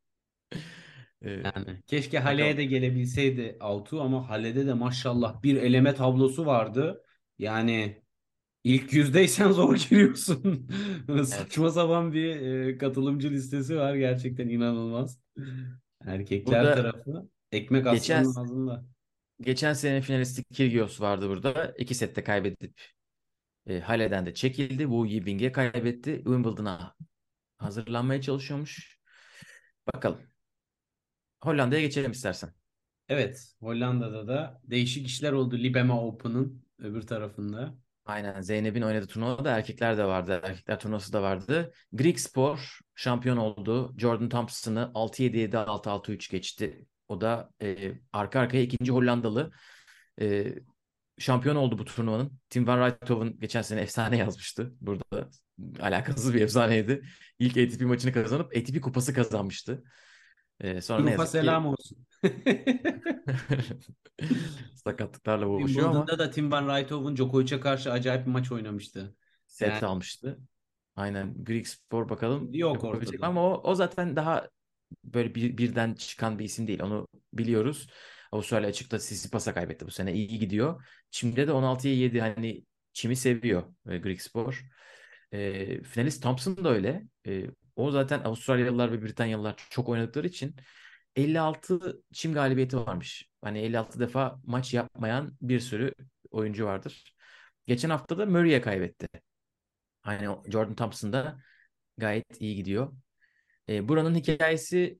Ee, 1.22 1.30
Yani 1.32 1.84
keşke 1.88 2.20
Hale'ye 2.20 2.58
de 2.58 2.66
gelebilseydi 2.66 3.58
Altuğ 3.60 4.02
ama 4.02 4.30
Hale'de 4.30 4.66
de 4.68 4.74
maşallah 4.74 5.44
bir 5.44 5.56
eleme 5.56 5.96
tablosu 5.96 6.46
vardı. 6.46 7.04
Yani 7.40 8.02
ilk 8.64 8.94
yüzdeysen 8.94 9.52
zor 9.52 9.76
giriyorsun. 9.76 10.70
Saçma 11.26 11.72
sapan 11.72 12.14
bir 12.14 12.36
e, 12.42 12.78
katılımcı 12.78 13.30
listesi 13.32 13.78
var. 13.78 13.96
Gerçekten 13.96 14.50
inanılmaz. 14.50 15.20
Erkekler 16.06 16.64
Burada 16.64 16.76
tarafı 16.76 17.30
ekmek 17.52 17.86
geçen- 17.92 18.22
aslanın 18.26 18.46
ağzında. 18.46 18.86
Geçen 19.42 19.74
sene 19.74 20.02
finalisti 20.02 20.44
Kyrgios 20.44 21.02
vardı 21.02 21.30
burada. 21.30 21.74
İki 21.78 21.96
sette 21.96 22.24
kaybedip 22.24 22.82
e, 23.68 23.80
Hale'den 23.80 24.26
de 24.26 24.34
çekildi. 24.34 24.84
Wu 24.84 25.06
Yibing'e 25.06 25.52
kaybetti. 25.52 26.16
Wimbledon'a 26.16 26.96
hazırlanmaya 27.62 28.22
çalışıyormuş. 28.22 29.00
Bakalım. 29.94 30.22
Hollanda'ya 31.44 31.82
geçelim 31.82 32.12
istersen. 32.12 32.54
Evet, 33.10 33.54
Hollanda'da 33.60 34.28
da 34.28 34.62
değişik 34.64 35.08
işler 35.08 35.32
oldu 35.32 35.58
Libema 35.58 36.06
Open'ın 36.06 36.66
öbür 36.80 37.02
tarafında. 37.02 37.76
Aynen 38.06 38.42
Zeynep'in 38.42 38.82
oynadığı 38.82 39.08
turnuvada 39.08 39.58
erkekler 39.58 39.98
de 39.98 40.06
vardı. 40.06 40.42
Erkekler 40.44 40.80
turnuvası 40.80 41.14
da 41.14 41.22
vardı. 41.22 41.74
Greek 41.94 42.20
Spor 42.20 42.80
şampiyon 42.96 43.38
oldu. 43.38 43.96
Jordan 43.98 44.30
Thompson'ı 44.30 44.92
6-7-7 44.94 45.58
6-6-3 45.58 46.32
geçti. 46.32 46.86
O 47.08 47.22
da 47.22 47.52
e, 47.62 47.92
arka 48.14 48.40
arkaya 48.40 48.64
ikinci 48.64 48.92
Hollandalı 48.92 49.52
e, 50.22 50.56
şampiyon 51.22 51.56
oldu 51.56 51.78
bu 51.78 51.86
turnuvanın. 51.86 52.40
Tim 52.50 52.68
van 52.68 52.88
Rijthoven 52.88 53.40
geçen 53.40 53.62
sene 53.62 53.82
efsane 53.82 54.18
yazmıştı. 54.18 54.74
Burada 54.82 55.30
alakasız 55.82 56.34
bir 56.34 56.42
efsaneydi. 56.42 57.02
İlk 57.40 57.58
ATP 57.58 57.82
maçını 57.82 58.14
kazanıp 58.14 58.58
ATP 58.58 58.82
kupası 58.82 59.14
kazanmıştı. 59.14 59.84
E, 60.60 60.82
sonra 60.82 61.04
ne 61.04 61.12
Rufa 61.12 61.22
yazık 61.22 61.40
ki 61.42 61.46
selam 61.46 61.66
olsun. 61.66 61.98
sakatlıklarla 64.76 65.48
boğuşuyor 65.48 65.90
ama 65.90 65.94
Wimbledon'da 65.94 66.20
da 66.20 66.32
Tim 66.32 66.52
Van 66.52 66.78
Rijthoven 66.78 67.16
Djokovic'e 67.16 67.60
karşı 67.60 67.92
acayip 67.92 68.26
bir 68.26 68.32
maç 68.32 68.52
oynamıştı. 68.52 69.16
set 69.48 69.70
Yani- 69.70 69.86
almıştı. 69.86 70.40
Aynen 70.96 71.44
Greek 71.44 71.68
Spor 71.68 72.10
bakalım. 72.10 72.54
Yok 72.54 72.84
ortada. 72.84 73.28
Ama 73.28 73.44
o, 73.44 73.62
o 73.64 73.76
zaten 73.76 74.16
daha 74.16 74.50
böyle 75.04 75.36
bir, 75.36 75.58
birden 75.58 75.94
çıkan 75.94 76.40
bir 76.40 76.46
isim 76.46 76.68
değil. 76.68 76.82
Onu 76.84 77.08
biliyoruz. 77.34 77.90
Avustralya 78.32 78.70
açıkta 78.70 78.98
Tsitsipas'a 78.98 79.54
kaybetti 79.54 79.86
bu 79.86 79.92
sene. 79.92 80.14
İyi 80.14 80.40
gidiyor. 80.40 80.86
Çim'de 81.12 81.48
de 81.48 81.52
16'ya 81.52 81.94
7 81.94 82.22
hani 82.22 82.66
Çim'i 82.94 83.16
seviyor 83.16 83.64
e, 83.90 83.98
Greek 83.98 84.22
Spor. 84.22 84.62
E, 85.32 85.84
finalist 85.84 86.24
Thompson 86.24 86.64
da 86.64 86.70
öyle. 86.70 87.04
E, 87.28 87.46
o 87.76 87.92
zaten 87.92 88.20
Avustralyalılar 88.20 88.92
ve 88.92 89.02
Britanyalılar 89.04 89.56
çok 89.70 89.90
oynadıkları 89.90 90.28
için 90.28 90.56
56 91.16 92.02
çim 92.14 92.34
galibiyeti 92.34 92.78
varmış. 92.78 93.30
Hani 93.42 93.60
56 93.60 94.00
defa 94.00 94.40
maç 94.46 94.74
yapmayan 94.74 95.38
bir 95.42 95.60
sürü 95.60 95.94
oyuncu 96.32 96.66
vardır. 96.66 97.16
Geçen 97.68 97.90
hafta 97.90 98.18
da 98.18 98.26
Murray'e 98.26 98.62
kaybetti. 98.62 99.08
Hani 100.02 100.36
Jordan 100.52 100.76
Thompson 100.76 101.14
da 101.14 101.42
gayet 101.98 102.42
iyi 102.42 102.56
gidiyor. 102.56 102.94
E, 103.70 103.88
buranın 103.88 104.16
hikayesi 104.16 105.00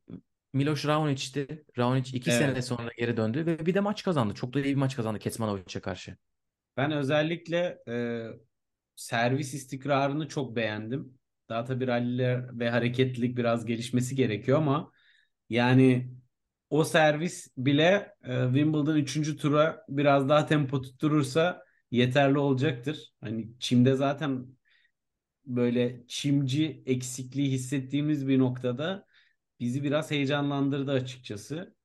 Miloš 0.54 0.86
Raonic'ti. 0.86 1.66
Raonic 1.78 2.18
iki 2.18 2.32
Evet. 2.32 2.40
sene 2.40 2.62
sonra 2.62 2.90
geri 2.98 3.18
döndü 3.18 3.46
ve 3.46 3.66
bir 3.66 3.74
de 3.74 3.80
maç 3.80 4.04
kazandı. 4.04 4.34
Çok 4.34 4.54
da 4.54 4.60
iyi 4.60 4.66
bir 4.66 4.76
maç 4.76 4.96
kazandı 4.96 5.20
Kecmanovic'e 5.20 5.80
karşı. 5.80 6.18
Ben 6.78 6.92
özellikle 6.92 7.78
e, 7.88 8.26
servis 8.96 9.54
istikrarını 9.54 10.28
çok 10.28 10.56
beğendim. 10.56 11.14
Daha 11.50 11.66
tabii 11.66 11.88
ralliler 11.88 12.60
ve 12.60 12.70
hareketlilik 12.70 13.38
biraz 13.38 13.66
gelişmesi 13.66 14.16
gerekiyor 14.16 14.58
ama 14.58 14.92
yani 15.50 16.12
o 16.70 16.84
servis 16.84 17.48
bile 17.58 18.14
e, 18.24 18.44
Wimbledon 18.46 18.96
3. 18.96 19.38
tura 19.38 19.86
biraz 19.90 20.30
daha 20.30 20.46
tempo 20.46 20.82
tutturursa 20.82 21.64
yeterli 21.92 22.38
olacaktır. 22.38 23.14
Hani 23.22 23.50
çimde 23.60 23.96
zaten 23.96 24.46
böyle 25.46 26.04
çimci 26.08 26.84
eksikliği 26.86 27.52
hissettiğimiz 27.52 28.28
bir 28.28 28.40
noktada 28.40 29.06
bizi 29.62 29.84
biraz 29.84 30.12
heyecanlandırdı 30.12 30.92
açıkçası. 30.92 31.76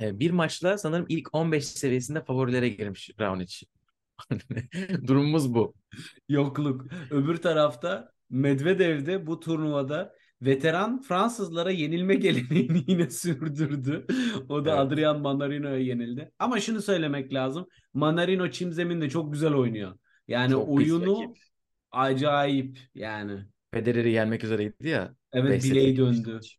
E, 0.00 0.18
bir 0.18 0.30
maçla 0.30 0.78
sanırım 0.78 1.06
ilk 1.08 1.34
15 1.34 1.66
seviyesinde 1.66 2.24
favorilere 2.24 2.68
girmiş 2.68 3.10
Raonic. 3.20 3.66
Durumumuz 5.06 5.54
bu. 5.54 5.74
Yokluk. 6.28 6.86
Öbür 7.10 7.36
tarafta 7.36 8.12
Medvedev 8.30 9.06
de 9.06 9.26
bu 9.26 9.40
turnuvada 9.40 10.14
veteran 10.42 11.02
Fransızlara 11.02 11.70
yenilme 11.70 12.14
geleneğini 12.26 12.84
yine 12.86 13.10
sürdürdü. 13.10 14.06
O 14.48 14.64
da 14.64 14.70
Evet. 14.70 14.80
Adrian 14.80 15.20
Manarino'ya 15.20 15.78
yenildi. 15.78 16.32
Ama 16.38 16.60
şunu 16.60 16.82
söylemek 16.82 17.34
lazım. 17.34 17.66
Manarino 17.94 18.50
çim 18.50 18.72
zeminde 18.72 19.10
çok 19.10 19.32
güzel 19.32 19.54
oynuyor. 19.54 19.98
Yani 20.28 20.50
Çok 20.50 20.68
oyunu 20.68 21.34
acayip 21.92 22.78
yani. 22.94 23.44
Federer'i 23.74 24.10
yenmek 24.10 24.44
üzereydi 24.44 24.88
ya. 24.88 25.14
Evet 25.32 25.64
bileği 25.64 25.96
döndü. 25.96 26.34
maç. 26.34 26.58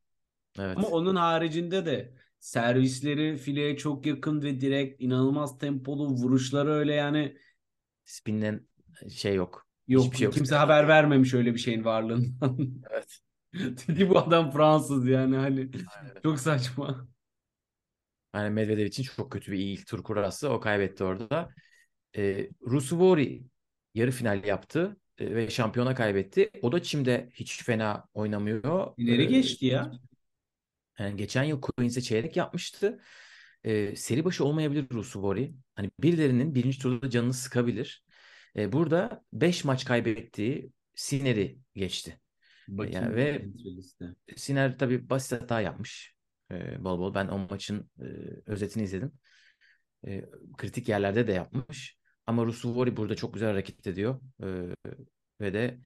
Evet. 0.60 0.78
Ama 0.78 0.88
onun 0.88 1.16
haricinde 1.16 1.86
de 1.86 2.14
servisleri 2.40 3.38
fileye 3.38 3.78
çok 3.78 4.06
yakın 4.06 4.42
ve 4.42 4.62
direkt 4.62 5.02
inanılmaz 5.02 5.58
tempolu 5.58 6.10
vuruşları 6.10 6.70
öyle 6.72 6.94
yani 6.94 7.38
Spinden 8.06 8.68
şey 9.12 9.36
yok. 9.36 9.68
yok 9.88 10.06
Hiçbir 10.06 10.18
şey 10.18 10.26
yok. 10.26 10.34
kimse 10.34 10.56
haber 10.56 10.88
vermemiş 10.88 11.34
öyle 11.34 11.54
bir 11.54 11.60
şeyin 11.60 11.86
varlığından. 11.86 12.58
Evet. 12.92 13.20
Dedi 13.88 14.10
bu 14.10 14.20
adam 14.20 14.52
Fransız 14.52 15.08
yani 15.08 15.36
hani 15.36 15.70
Aynen. 15.98 16.14
çok 16.24 16.40
saçma. 16.40 17.08
Yani 18.36 18.50
Medvedev 18.50 18.86
için 18.86 19.04
çok 19.04 19.32
kötü 19.32 19.52
bir 19.52 19.60
ilk 19.60 19.88
tur 19.88 20.04
kurası. 20.04 20.50
O 20.50 20.60
kaybetti 20.60 21.04
orada. 21.04 21.50
E, 22.18 22.50
Rusuvori 22.62 23.44
yarı 23.94 24.12
final 24.12 24.44
yaptı 24.46 24.98
e, 25.18 25.36
ve 25.36 25.50
şampiyona 25.50 25.96
kaybetti. 25.96 26.50
O 26.62 26.72
da 26.72 26.84
Çim'de 26.84 27.30
hiç 27.34 27.64
fena 27.64 28.06
oynamıyor. 28.14 28.94
İleri 28.98 29.22
E, 29.22 29.26
geçti 29.26 29.66
ya. 29.66 29.92
Yani 31.00 31.18
geçen 31.18 31.44
yıl 31.44 31.62
Queens'e 31.62 32.02
çeyrek 32.02 32.38
yapmıştı. 32.38 33.00
E, 33.64 33.96
seri 33.96 34.26
başı 34.26 34.46
olmayabilir 34.46 34.88
Rusuvori. 34.92 35.54
Hani 35.76 35.92
birilerinin 36.00 36.56
birinci 36.56 36.80
turda 36.80 37.10
canını 37.10 37.34
sıkabilir. 37.34 38.06
E, 38.56 38.72
burada 38.72 39.26
5 39.34 39.64
maç 39.64 39.86
kaybettiği 39.86 40.72
Sinner'i 40.96 41.60
geçti. 41.76 42.20
Bakayım 42.68 43.04
Yani 43.04 43.16
ve. 43.16 43.46
Sinner 44.36 44.78
tabii 44.78 45.10
basit 45.10 45.42
hata 45.42 45.62
yapmış. 45.62 46.16
E, 46.52 46.84
bol 46.84 47.00
bol. 47.00 47.14
Ben 47.14 47.28
o 47.28 47.38
maçın 47.38 47.90
e, 48.00 48.06
özetini 48.46 48.84
izledim. 48.84 49.12
E, 50.08 50.26
kritik 50.58 50.90
yerlerde 50.90 51.28
de 51.28 51.32
yapmış. 51.34 51.98
Ama 52.28 52.46
Rusuvori 52.46 52.98
burada 52.98 53.16
çok 53.16 53.34
güzel 53.34 53.50
hareket 53.50 53.88
ediyor. 53.88 54.22
E, 54.44 54.48
ve 55.42 55.54
de 55.54 55.80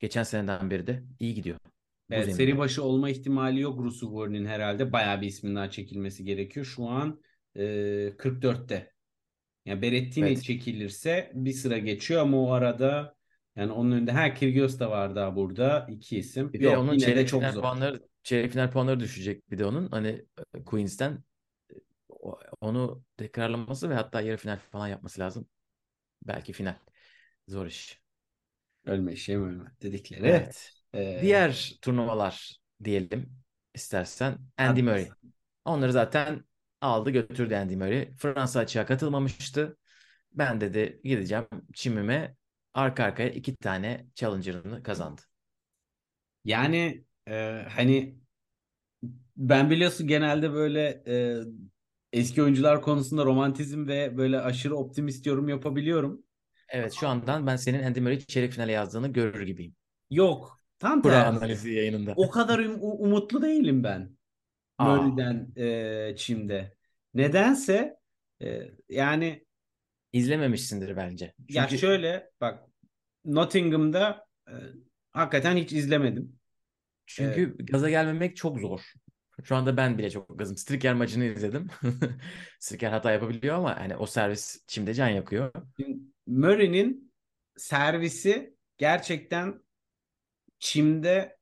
geçen 0.00 0.22
seneden 0.22 0.70
beri 0.70 0.86
de 0.86 1.04
iyi 1.18 1.34
gidiyor. 1.34 1.58
Evet, 2.10 2.24
zeminde. 2.24 2.36
seri 2.36 2.58
başı 2.58 2.82
olma 2.84 3.10
ihtimali 3.10 3.60
yok 3.60 3.78
Rusuvori'nin 3.80 4.46
herhalde. 4.46 4.92
Bayağı 4.92 5.20
bir 5.20 5.26
ismin 5.26 5.56
daha 5.56 5.70
çekilmesi 5.70 6.24
gerekiyor. 6.24 6.66
Şu 6.66 6.86
an 6.88 7.20
e, 7.56 8.12
44'te. 8.18 8.92
Yani 9.66 9.82
Berrettini 9.82 10.26
Evet. 10.26 10.42
çekilirse 10.42 11.32
bir 11.34 11.52
sıra 11.52 11.78
geçiyor 11.78 12.22
ama 12.22 12.42
o 12.42 12.50
arada 12.52 13.16
yani 13.56 13.72
onun 13.72 13.92
önünde 13.92 14.12
her 14.12 14.34
Kyrgios 14.36 14.78
da 14.78 14.90
var 14.90 15.16
daha 15.16 15.36
burada. 15.36 15.86
iki 15.90 16.18
isim. 16.18 16.52
Bir 16.52 16.62
de 16.62 16.64
Yok 16.64 16.78
onun 16.78 16.92
yine 16.92 17.06
de 17.06 17.06
çeyrek 17.06 17.28
çok 17.28 17.40
final 17.40 17.52
zor. 17.52 17.62
puanları 17.62 18.08
çeyrek 18.22 18.52
final 18.52 18.70
puanları 18.70 19.00
düşecek 19.00 19.50
bir 19.50 19.58
de 19.58 19.66
onun. 19.66 19.88
Hani 19.90 20.24
e, 20.54 20.64
Queens'ten 20.64 21.24
onu 22.60 23.04
tekrarlaması 23.16 23.90
ve 23.90 23.94
hatta 23.94 24.20
yarı 24.20 24.36
final 24.36 24.58
falan 24.58 24.88
yapması 24.88 25.20
lazım. 25.20 25.46
Belki 26.26 26.52
final. 26.52 26.76
Zor 27.48 27.66
iş. 27.66 28.02
Ölme 28.84 29.16
şey 29.16 29.36
mi 29.36 29.46
ölme 29.46 29.72
dedikleri. 29.82 30.26
Evet. 30.26 30.72
Ee, 30.94 31.18
Diğer 31.22 31.72
turnuvalar 31.82 32.56
diyelim 32.84 33.30
istersen. 33.74 34.38
Andy 34.58 34.82
Murray. 34.82 35.08
Onları 35.64 35.92
zaten 35.92 36.44
aldı 36.80 37.10
götürdü 37.10 37.54
Andy 37.54 37.76
Murray. 37.76 38.14
Fransa 38.16 38.60
açığa 38.60 38.86
katılmamıştı. 38.86 39.76
Ben 40.32 40.60
dedi 40.60 41.00
gideceğim 41.04 41.46
çimime 41.74 42.36
arka 42.74 43.04
arkaya 43.04 43.30
iki 43.30 43.56
tane 43.56 44.06
challenger'ını 44.14 44.82
kazandı. 44.82 45.20
Yani 46.44 47.04
e, 47.28 47.64
hani 47.68 48.16
ben 49.36 49.70
biliyorsun 49.70 50.06
genelde 50.06 50.52
böyle 50.52 51.02
e, 51.06 51.36
eski 52.12 52.42
oyuncular 52.42 52.82
konusunda 52.82 53.24
romantizm 53.24 53.86
ve 53.86 54.16
böyle 54.16 54.40
aşırı 54.40 54.76
optimist 54.76 55.26
yorum 55.26 55.48
yapabiliyorum. 55.48 56.24
Evet 56.68 56.92
şu 56.92 57.08
andan 57.08 57.46
ben 57.46 57.56
senin 57.56 57.82
Andy 57.82 58.00
Murray 58.00 58.20
çeyrek 58.20 58.52
finale 58.52 58.72
yazdığını 58.72 59.08
görür 59.08 59.46
gibiyim. 59.46 59.74
Yok. 60.10 60.63
Tam 60.84 61.02
Kura 61.02 61.12
tersi. 61.12 61.28
analizi 61.28 61.72
yayınında. 61.72 62.12
O 62.16 62.30
kadar 62.30 62.58
um- 62.58 62.78
umutlu 62.80 63.42
değilim 63.42 63.84
ben. 63.84 64.16
Aa. 64.78 64.96
Murray'den 64.96 65.52
e, 65.56 66.16
Çim'de. 66.16 66.76
Nedense 67.14 67.96
e, 68.42 68.62
yani 68.88 69.46
İzlememişsindir 70.12 70.96
bence. 70.96 71.34
ya 71.48 71.66
Çünkü 71.68 71.80
şöyle 71.80 72.30
bak 72.40 72.64
Nottingham'da 73.24 74.26
e, 74.48 74.52
hakikaten 75.12 75.56
hiç 75.56 75.72
izlemedim. 75.72 76.36
çünkü 77.06 77.56
gaza 77.58 77.90
gelmemek 77.90 78.36
çok 78.36 78.60
zor. 78.60 78.80
Şu 79.44 79.56
anda 79.56 79.76
ben 79.76 79.98
bile 79.98 80.10
çok 80.10 80.38
gazım. 80.38 80.56
Striker 80.56 80.94
maçını 80.94 81.24
izledim. 81.24 81.68
Striker 82.60 82.90
hata 82.90 83.12
yapabiliyor 83.12 83.56
ama 83.56 83.80
hani 83.80 83.96
o 83.96 84.06
servis 84.06 84.64
çimde 84.66 84.94
can 84.94 85.08
yakıyor. 85.08 85.52
Şimdi 85.76 85.98
Murray'nin 86.26 87.12
servisi 87.56 88.56
gerçekten 88.78 89.64
Çim'de 90.64 91.36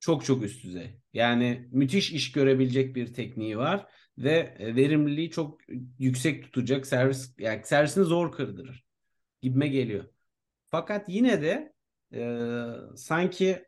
çok 0.00 0.24
çok 0.24 0.42
üst 0.42 0.64
düzey. 0.64 1.00
Yani 1.12 1.68
müthiş 1.72 2.12
iş 2.12 2.32
görebilecek 2.32 2.96
bir 2.96 3.14
tekniği 3.14 3.58
var 3.58 3.86
ve 4.18 4.56
e, 4.58 4.76
verimliliği 4.76 5.30
çok 5.30 5.60
yüksek 5.98 6.44
tutacak 6.44 6.86
servis 6.86 7.34
yani 7.38 7.62
servisini 7.64 8.04
zor 8.04 8.32
kırdırır 8.32 8.84
gibime 9.42 9.68
geliyor. 9.68 10.04
Fakat 10.66 11.08
yine 11.08 11.42
de 11.42 11.72
e, 12.14 12.96
sanki 12.96 13.66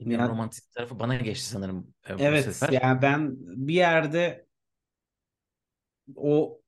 Bilmiyorum, 0.00 0.24
Ya- 0.24 0.30
romantik 0.30 0.72
tarafı 0.72 0.98
bana 1.00 1.16
geçti 1.16 1.48
sanırım 1.48 1.94
e, 2.08 2.12
evet 2.18 2.68
yani 2.70 3.02
ben 3.02 3.36
bir 3.68 3.74
yerde 3.74 4.46
o 6.16 6.60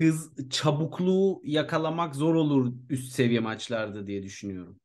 hız 0.00 0.30
çabukluğu 0.50 1.40
yakalamak 1.44 2.14
zor 2.14 2.34
olur 2.34 2.72
üst 2.90 3.12
seviye 3.12 3.40
maçlarda 3.40 4.06
diye 4.06 4.22
düşünüyorum. 4.22 4.80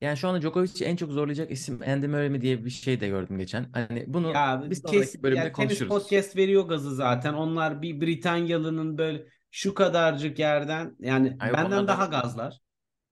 Yani 0.00 0.16
şu 0.16 0.28
anda 0.28 0.40
Djokovic'i 0.42 0.84
en 0.84 0.96
çok 0.96 1.10
zorlayacak 1.12 1.50
isim 1.50 1.80
Andy 1.86 2.06
Murray 2.06 2.28
mi 2.30 2.40
diye 2.40 2.64
bir 2.64 2.70
şey 2.70 3.00
de 3.00 3.08
gördüm 3.08 3.38
geçen. 3.38 3.66
Hani 3.72 4.04
bunu 4.06 4.32
Ya 4.32 4.64
bir 4.70 4.74
sonraki 4.74 4.98
kes, 5.00 5.22
bölümde 5.22 5.40
ya 5.40 5.52
konuşuruz. 5.52 5.88
podcast 5.88 6.36
veriyor 6.36 6.68
gazı 6.68 6.94
zaten. 6.94 7.32
Onlar 7.34 7.82
bir 7.82 8.00
Britanyalı'nın 8.00 8.98
böyle 8.98 9.26
şu 9.50 9.74
kadarcık 9.74 10.38
yerden 10.38 10.96
yani 11.00 11.36
Ay 11.40 11.48
yok, 11.48 11.56
benden 11.58 11.70
onlar 11.70 11.82
da- 11.84 11.88
daha 11.88 12.06
gazlar. 12.06 12.44
Ondan 12.52 12.60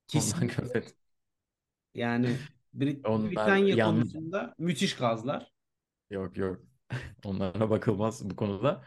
Kesinlikle. 0.08 0.62
gördüm. 0.62 0.82
Yani 1.94 2.36
Brit- 2.74 3.06
Onlar 3.08 3.30
Britanya 3.30 3.74
yalnız. 3.76 4.00
konusunda 4.12 4.54
müthiş 4.58 4.96
gazlar. 4.96 5.52
Yok 6.10 6.36
yok. 6.36 6.60
Onlara 7.24 7.70
bakılmaz 7.70 8.30
bu 8.30 8.36
konuda. 8.36 8.84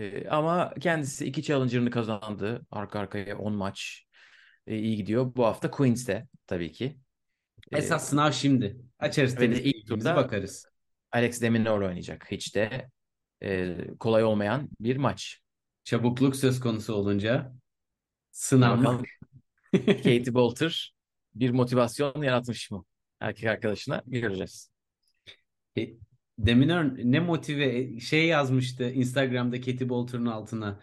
Ee, 0.00 0.28
ama 0.28 0.74
kendisi 0.80 1.26
iki 1.26 1.42
challenger'ını 1.42 1.90
kazandı. 1.90 2.66
Arka 2.70 2.98
arkaya 3.00 3.38
10 3.38 3.52
maç. 3.52 4.04
Ee, 4.66 4.78
iyi 4.78 4.96
gidiyor. 4.96 5.34
Bu 5.34 5.44
hafta 5.46 5.70
Queens'te 5.70 6.26
tabii 6.46 6.72
ki. 6.72 6.98
Ee, 7.72 7.78
Esas 7.78 8.08
sınav 8.08 8.32
şimdi. 8.32 8.76
Açarız 8.98 9.38
Ve 9.40 9.50
de 9.50 9.62
ilk 9.62 9.86
turda- 9.86 10.16
bakarız. 10.16 10.66
Alex 11.12 11.42
de 11.42 11.50
Minaur 11.50 11.80
oynayacak. 11.80 12.30
Hiç 12.30 12.54
de 12.56 12.90
e, 13.42 13.76
kolay 14.00 14.24
olmayan 14.24 14.68
bir 14.80 14.96
maç. 14.96 15.40
Çabukluk 15.84 16.36
söz 16.36 16.60
konusu 16.60 16.94
olunca 16.94 17.52
sınav. 18.30 19.02
Katie 19.86 20.34
Bolter 20.34 20.94
bir 21.34 21.50
motivasyon 21.50 22.22
yaratmış 22.22 22.70
mı? 22.70 22.84
Erkek 23.20 23.44
arkadaşına 23.44 24.02
göreceğiz. 24.06 24.70
E, 25.78 25.88
Deminör 26.46 26.98
ne 27.12 27.20
motive 27.20 28.00
şey 28.00 28.26
yazmıştı 28.26 28.90
Instagram'da 28.90 29.60
Katie 29.60 29.88
Bolter'ın 29.88 30.26
altına. 30.26 30.80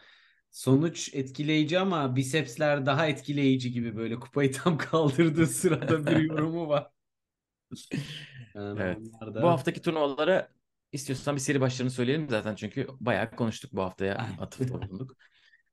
Sonuç 0.52 1.10
etkileyici 1.14 1.80
ama 1.80 2.16
bisepsler 2.16 2.86
daha 2.86 3.08
etkileyici 3.08 3.72
gibi 3.72 3.96
böyle 3.98 4.16
kupayı 4.20 4.52
tam 4.52 4.78
kaldırdığı 4.78 5.48
sırada 5.48 6.06
bir 6.08 6.18
yorumu 6.30 6.68
var. 6.68 6.88
Yani 8.56 8.80
Evet. 8.82 8.98
da- 9.22 9.42
Bu 9.44 9.48
haftaki 9.48 9.82
turnuvalara 9.82 10.50
istiyorsan 10.92 11.36
bir 11.36 11.42
seri 11.42 11.62
başlarını 11.62 11.92
söyleyelim 11.92 12.30
zaten 12.30 12.56
çünkü 12.56 12.88
bayağı 13.00 13.32
konuştuk 13.32 13.74
bu 13.74 13.82
haftaya 13.82 14.16
atıfta 14.40 14.82
bulunduk. 14.82 15.16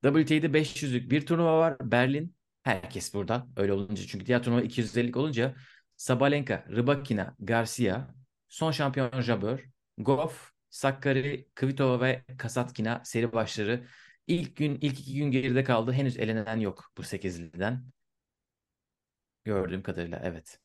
WTA'de 0.03 0.47
500'lük 0.55 1.11
bir 1.11 1.27
turnuva 1.27 1.59
var. 1.59 1.77
Berlin. 1.81 2.35
Herkes 2.63 3.15
burada. 3.15 3.47
Öyle 3.57 3.73
olunca 3.73 4.03
çünkü 4.07 4.27
diğer 4.27 4.43
turnuva 4.43 4.63
250'lik 4.63 5.17
olunca 5.17 5.55
Sabalenka, 5.97 6.65
Rybakina, 6.71 7.35
Garcia, 7.39 8.15
son 8.49 8.71
şampiyon 8.71 9.21
Jabeur, 9.21 9.65
Goff, 9.99 10.53
Sakkari, 10.71 11.49
Kvitova 11.55 12.01
ve 12.01 12.25
Kasatkina 12.39 13.03
seri 13.05 13.33
başları. 13.33 13.87
İlk 14.27 14.57
gün, 14.57 14.79
ilk 14.81 15.01
iki 15.01 15.15
gün 15.15 15.31
geride 15.31 15.65
kaldı. 15.65 15.93
Henüz 15.93 16.19
elenen 16.19 16.61
yok 16.61 16.93
bu 16.99 17.03
8'liden. 17.03 17.85
Gördüğüm 19.45 19.83
kadarıyla 19.83 20.21
evet. 20.25 20.59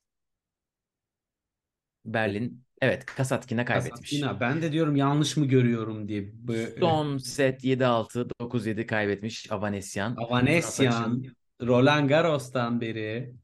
Berlin, 2.05 2.65
evet 2.81 3.05
Kasatkina 3.05 3.65
kaybetmiş. 3.65 3.99
Kasatkina. 3.99 4.39
Ben 4.39 4.61
de 4.61 4.71
diyorum 4.71 4.95
yanlış 4.95 5.37
mı 5.37 5.45
görüyorum 5.45 6.07
diye. 6.07 6.33
Son 6.79 7.17
set 7.17 7.63
7-6, 7.63 8.27
9-7 8.41 8.85
kaybetmiş 8.85 9.51
Avanesyan. 9.51 10.15
Avanesyan, 10.15 11.23
Roland 11.61 12.09
Garros'tan 12.09 12.81
beri. 12.81 13.35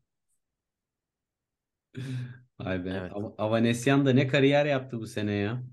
Vay 2.59 2.85
be. 2.85 2.89
Evet. 2.89 3.11
Av- 3.15 3.33
Avanesyan 3.37 4.05
da 4.05 4.13
ne 4.13 4.27
kariyer 4.27 4.65
yaptı 4.65 4.99
bu 4.99 5.07
sene 5.07 5.33
ya. 5.33 5.63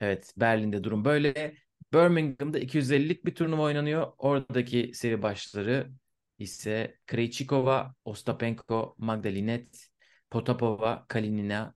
Evet, 0.00 0.34
Berlin'de 0.36 0.84
durum 0.84 1.04
böyle. 1.04 1.54
Birmingham'da 1.92 2.58
250'lik 2.58 3.26
bir 3.26 3.34
turnuva 3.34 3.62
oynanıyor. 3.62 4.12
Oradaki 4.18 4.90
seri 4.94 5.22
başları 5.22 5.90
ise 6.38 6.98
Krejcikova, 7.06 7.94
Ostapenko, 8.04 8.94
Magdalinet, 8.98 9.88
Potapova, 10.30 11.06
Kalinina, 11.08 11.74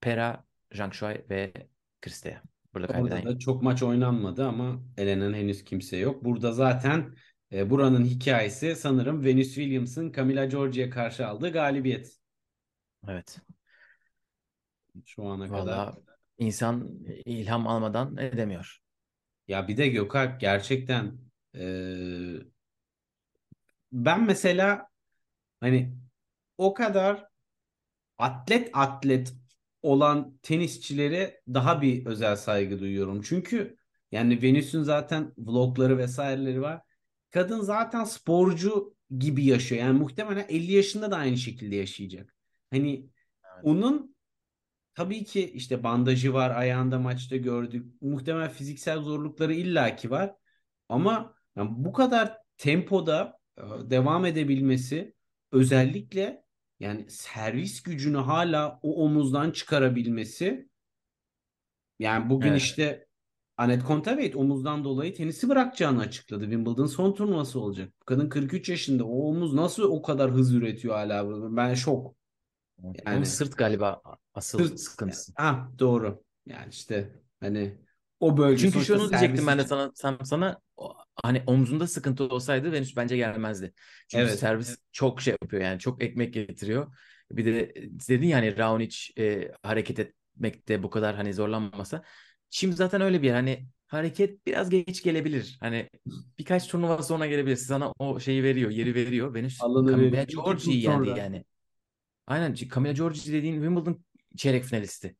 Pera, 0.00 0.44
Zhang 0.74 0.94
Shuai 0.94 1.24
ve 1.30 1.52
Kristea. 2.00 2.42
Burada 2.74 3.00
Burada 3.00 3.24
da 3.24 3.38
çok 3.38 3.62
maç 3.62 3.82
oynanmadı 3.82 4.46
ama 4.46 4.82
elenen 4.96 5.34
henüz 5.34 5.64
kimse 5.64 5.96
yok. 5.96 6.24
Burada 6.24 6.52
zaten 6.52 7.14
e, 7.52 7.70
buranın 7.70 8.04
hikayesi 8.04 8.76
sanırım 8.76 9.24
Venus 9.24 9.54
Williams'ın 9.54 10.12
Camila 10.12 10.44
Giorgi'ye 10.44 10.90
karşı 10.90 11.26
aldığı 11.26 11.52
galibiyet 11.52 12.18
Evet. 13.08 13.38
şu 15.06 15.24
ana 15.24 15.48
kadar. 15.48 15.94
İnsan 16.42 16.88
ilham 17.24 17.66
almadan 17.66 18.16
edemiyor. 18.16 18.78
Ya 19.48 19.68
bir 19.68 19.76
de 19.76 19.88
Gökalp 19.88 20.40
gerçekten 20.40 21.18
eee, 21.54 22.42
ben 23.92 24.24
mesela 24.24 24.88
hani 25.60 25.94
o 26.58 26.74
kadar 26.74 27.26
atlet 28.18 28.70
atlet 28.72 29.34
olan 29.82 30.38
tenisçilere 30.42 31.42
daha 31.48 31.82
bir 31.82 32.06
özel 32.06 32.36
saygı 32.36 32.80
duyuyorum. 32.80 33.22
Çünkü 33.22 33.76
yani 34.12 34.42
Venüs'ün 34.42 34.82
zaten 34.82 35.34
vlogları 35.38 35.98
vesaireleri 35.98 36.62
var. 36.62 36.82
Kadın 37.30 37.60
zaten 37.60 38.04
sporcu 38.04 38.94
gibi 39.18 39.44
yaşıyor. 39.44 39.80
Yani 39.80 39.98
muhtemelen 39.98 40.46
50 40.48 40.72
yaşında 40.72 41.10
da 41.10 41.16
aynı 41.16 41.36
şekilde 41.36 41.76
yaşayacak. 41.76 42.34
Hani 42.70 43.06
Evet. 43.44 43.64
onun 43.64 44.11
tabii 44.94 45.24
ki 45.24 45.50
işte 45.50 45.82
bandajı 45.82 46.32
var, 46.32 46.50
ayağında 46.50 46.98
maçta 46.98 47.36
gördük. 47.36 48.02
Muhtemelen 48.02 48.50
fiziksel 48.50 48.98
zorlukları 48.98 49.54
illaki 49.54 50.10
var. 50.10 50.34
Ama 50.88 51.34
yani 51.56 51.70
bu 51.72 51.92
kadar 51.92 52.38
tempoda 52.56 53.38
e, 53.58 53.62
devam 53.90 54.26
edebilmesi 54.26 55.14
özellikle 55.52 56.44
yani 56.80 57.10
servis 57.10 57.82
gücünü 57.82 58.16
hala 58.16 58.80
o 58.82 59.04
omuzdan 59.04 59.50
çıkarabilmesi 59.50 60.68
yani 61.98 62.30
bugün 62.30 62.48
Evet. 62.50 62.60
işte 62.60 63.06
Anet 63.56 63.84
Kontaveit 63.84 64.36
omuzdan 64.36 64.84
dolayı 64.84 65.14
tenisi 65.14 65.48
bırakacağını 65.48 66.00
açıkladı. 66.00 66.44
Wimbledon 66.44 66.86
son 66.86 67.12
turnuvası 67.14 67.60
olacak. 67.60 67.92
Kadın 68.06 68.28
43 68.28 68.68
yaşında. 68.68 69.04
O 69.04 69.28
omuz 69.28 69.54
nasıl 69.54 69.82
o 69.82 70.02
kadar 70.02 70.30
hız 70.30 70.54
üretiyor 70.54 70.94
hala? 70.94 71.56
Ben 71.56 71.74
şok. 71.74 72.16
Onun 72.82 72.94
Yani 73.06 73.26
sırt 73.26 73.56
galiba 73.56 74.02
asıl 74.34 74.58
Sırt- 74.58 74.80
sıkıntısı. 74.80 75.32
ah 75.36 75.68
doğru. 75.78 76.22
Yani 76.46 76.68
işte 76.70 77.10
hani 77.40 77.78
o 78.20 78.36
bölge 78.36 78.58
Çünkü 78.58 78.84
şunu 78.84 78.98
diyecektim 78.98 79.18
servis 79.18 79.46
ben 79.46 79.58
de 79.58 79.64
sana 79.64 79.90
sana, 79.94 80.24
sana 80.24 80.60
hani 81.22 81.42
omzunda 81.46 81.86
sıkıntı 81.86 82.24
olsaydı 82.24 82.72
Venüs 82.72 82.96
bence 82.96 83.16
gelmezdi. 83.16 83.72
Çünkü 84.08 84.24
Evet. 84.24 84.38
servis 84.38 84.76
çok 84.92 85.20
şey 85.20 85.36
yapıyor 85.42 85.62
yani 85.62 85.78
çok 85.78 86.02
ekmek 86.02 86.34
getiriyor. 86.34 86.96
Bir 87.32 87.44
de 87.44 87.74
dedin 88.08 88.26
ya 88.26 88.38
hani 88.38 88.56
Raonic 88.58 88.96
e, 89.18 89.50
hareket 89.62 89.98
etmekte 89.98 90.82
bu 90.82 90.90
kadar 90.90 91.16
hani 91.16 91.34
zorlanmasa. 91.34 92.02
Çim 92.50 92.72
zaten 92.72 93.00
öyle 93.00 93.22
bir 93.22 93.26
yer 93.26 93.34
hani 93.34 93.66
hareket 93.86 94.46
biraz 94.46 94.70
geç 94.70 95.02
gelebilir. 95.02 95.56
Hani 95.60 95.90
birkaç 96.38 96.68
turnuva 96.68 97.02
sonra 97.02 97.26
gelebilir. 97.26 97.56
Sana 97.56 97.92
o 97.98 98.20
şeyi 98.20 98.42
veriyor, 98.42 98.70
yeri 98.70 98.94
veriyor. 98.94 99.34
Venüs 99.34 99.66
tur 99.86 100.26
Giorgi'yi 100.28 100.82
yendi 100.82 101.10
yani. 101.10 101.44
Aynen 102.26 102.54
Camila 102.54 102.92
Giorgi 102.92 103.32
dediğin 103.32 103.54
Wimbledon 103.54 104.04
çeyrek 104.36 104.64
finalisti. 104.64 105.16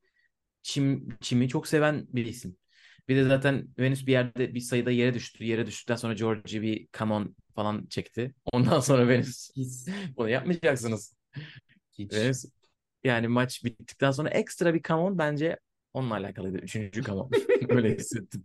Çim, 0.62 1.18
çimi 1.20 1.48
çok 1.48 1.68
seven 1.68 2.06
bir 2.08 2.26
isim. 2.26 2.56
Bir 3.08 3.16
de 3.16 3.24
zaten 3.24 3.68
Venüs 3.78 4.06
bir 4.06 4.12
yerde 4.12 4.54
bir 4.54 4.60
sayıda 4.60 4.90
yere 4.90 5.14
düştü. 5.14 5.44
Yere 5.44 5.66
düştükten 5.66 5.96
sonra 5.96 6.12
Georgie 6.14 6.62
bir 6.62 6.88
come 6.98 7.14
on 7.14 7.36
falan 7.54 7.86
çekti. 7.86 8.34
Ondan 8.52 8.80
sonra 8.80 9.08
Venüs 9.08 9.50
bunu 10.16 10.28
yapmayacaksınız. 10.28 11.16
Hiç. 11.92 12.12
Venüs 12.12 12.44
yani 13.04 13.28
maç 13.28 13.64
bittikten 13.64 14.10
sonra 14.10 14.28
ekstra 14.30 14.74
bir 14.74 14.82
come 14.82 15.02
on 15.02 15.18
bence 15.18 15.58
onunla 15.92 16.14
alakalıydı. 16.14 16.58
Üçüncü 16.58 17.02
come 17.02 17.20
on. 17.20 17.30
Öyle 17.68 17.96
hissettim. 17.96 18.44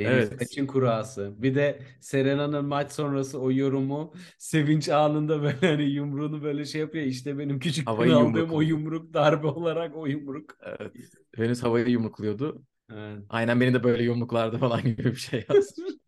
Deniz 0.00 0.30
Evet. 0.30 0.38
Kaç'ın 0.38 0.66
kurası. 0.66 1.34
Bir 1.38 1.54
de 1.54 1.82
Serena'nın 2.00 2.64
maç 2.64 2.92
sonrası 2.92 3.40
o 3.40 3.52
yorumu 3.52 4.14
sevinç 4.38 4.88
anında 4.88 5.42
böyle 5.42 5.66
hani 5.66 5.82
yumruğunu 5.82 6.42
böyle 6.42 6.64
şey 6.64 6.80
yapıyor. 6.80 7.04
İşte 7.04 7.38
benim 7.38 7.58
küçükken 7.58 7.92
Havayı 7.92 8.16
aldığım 8.16 8.50
o 8.52 8.60
yumruk 8.60 9.14
darbe 9.14 9.46
olarak 9.46 9.96
o 9.96 10.06
yumruk. 10.06 10.58
Evet. 10.62 10.92
Venüs 11.38 11.62
havayı 11.62 11.88
yumrukluyordu. 11.88 12.62
Evet. 12.92 13.22
Aynen 13.28 13.60
beni 13.60 13.74
de 13.74 13.82
böyle 13.84 14.02
yumruklardı 14.02 14.58
falan 14.58 14.82
gibi 14.84 15.04
bir 15.04 15.14
şey 15.16 15.44
yazmış. 15.48 15.94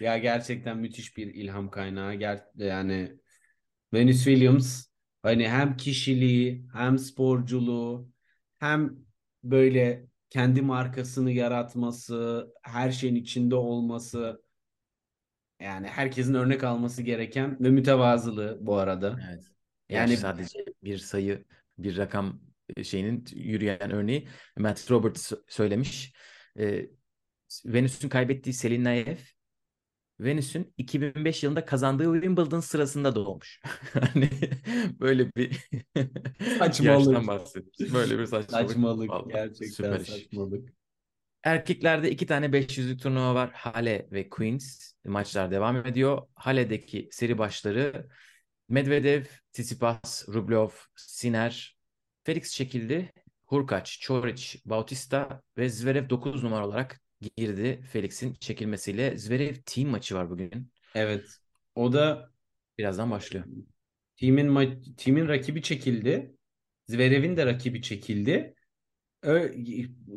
Ya 0.00 0.18
gerçekten 0.18 0.78
müthiş 0.78 1.16
bir 1.16 1.26
ilham 1.34 1.70
kaynağı. 1.70 2.14
Ger 2.14 2.44
yani 2.56 3.12
Venus 3.94 4.24
Williams 4.24 4.86
hani 5.22 5.48
hem 5.48 5.76
kişiliği 5.76 6.66
hem 6.72 6.98
sporculuğu 6.98 8.10
hem 8.58 8.96
böyle 9.44 10.06
kendi 10.32 10.62
markasını 10.62 11.30
yaratması, 11.30 12.52
her 12.62 12.90
şeyin 12.90 13.14
içinde 13.14 13.54
olması 13.54 14.42
yani 15.60 15.86
herkesin 15.86 16.34
örnek 16.34 16.64
alması 16.64 17.02
gereken 17.02 17.56
ve 17.60 17.70
mütevazılığı 17.70 18.58
bu 18.60 18.76
arada. 18.76 19.20
Evet. 19.30 19.44
Yani 19.88 20.10
Yani 20.10 20.16
sadece 20.16 20.64
bir 20.82 20.98
sayı, 20.98 21.44
bir 21.78 21.96
rakam 21.96 22.40
e, 22.76 22.84
şeyinin 22.84 23.24
yürüyen 23.34 23.90
örneği 23.90 24.28
Matt 24.58 24.90
Roberts 24.90 25.32
söylemiş. 25.48 26.12
Ee, 26.58 26.86
Venüs'ün 27.64 28.08
kaybettiği 28.08 28.54
Selin 28.54 28.84
Naev, 28.84 29.16
Venüs'ün 30.24 30.74
2005 30.78 31.42
yılında 31.42 31.64
kazandığı 31.64 32.12
Wimbledon 32.14 32.60
sırasında 32.60 33.14
doğmuş. 33.14 33.60
Hani 33.92 34.30
böyle 35.00 35.30
bir 35.36 35.58
Saçmalık. 36.58 37.26
bahsediyoruz. 37.26 37.94
Böyle 37.94 38.18
bir 38.18 38.26
saçmalık. 38.26 38.70
saçmalık 38.70 39.10
Vallahi 39.10 39.32
gerçekten 39.32 39.66
süper 39.66 40.00
iş. 40.00 40.08
saçmalık. 40.08 40.72
Erkeklerde 41.44 42.10
iki 42.10 42.26
tane 42.26 42.52
500'lük 42.52 42.98
turnuva 42.98 43.34
var. 43.34 43.50
Hale 43.54 44.08
ve 44.12 44.30
Queens. 44.30 44.92
Maçlar 45.04 45.50
devam 45.50 45.86
ediyor. 45.86 46.22
Hale'deki 46.34 47.08
seri 47.12 47.38
başları 47.38 48.08
Medvedev, 48.68 49.24
Tsitsipas, 49.52 50.28
Rublev, 50.28 50.68
Sinner, 50.96 51.78
Felix 52.24 52.52
çekildi. 52.54 53.12
Hurkaç, 53.46 54.00
Çoric, 54.00 54.58
Bautista 54.66 55.42
ve 55.58 55.68
Zverev 55.68 56.10
9 56.10 56.44
numara 56.44 56.66
olarak 56.66 57.01
girdi 57.36 57.80
Felix'in 57.92 58.34
çekilmesiyle. 58.34 59.18
Zverev 59.18 59.54
team 59.66 59.88
maçı 59.88 60.14
var 60.14 60.30
bugün. 60.30 60.72
Evet. 60.94 61.24
O 61.74 61.92
da 61.92 62.30
Birazdan 62.78 63.10
başlıyor. 63.10 63.44
Timin 64.16 64.48
ma- 64.48 64.96
timin 64.96 65.28
rakibi 65.28 65.62
çekildi. 65.62 66.36
Zverev'in 66.88 67.36
de 67.36 67.46
rakibi 67.46 67.82
çekildi. 67.82 68.54
Ö 69.22 69.52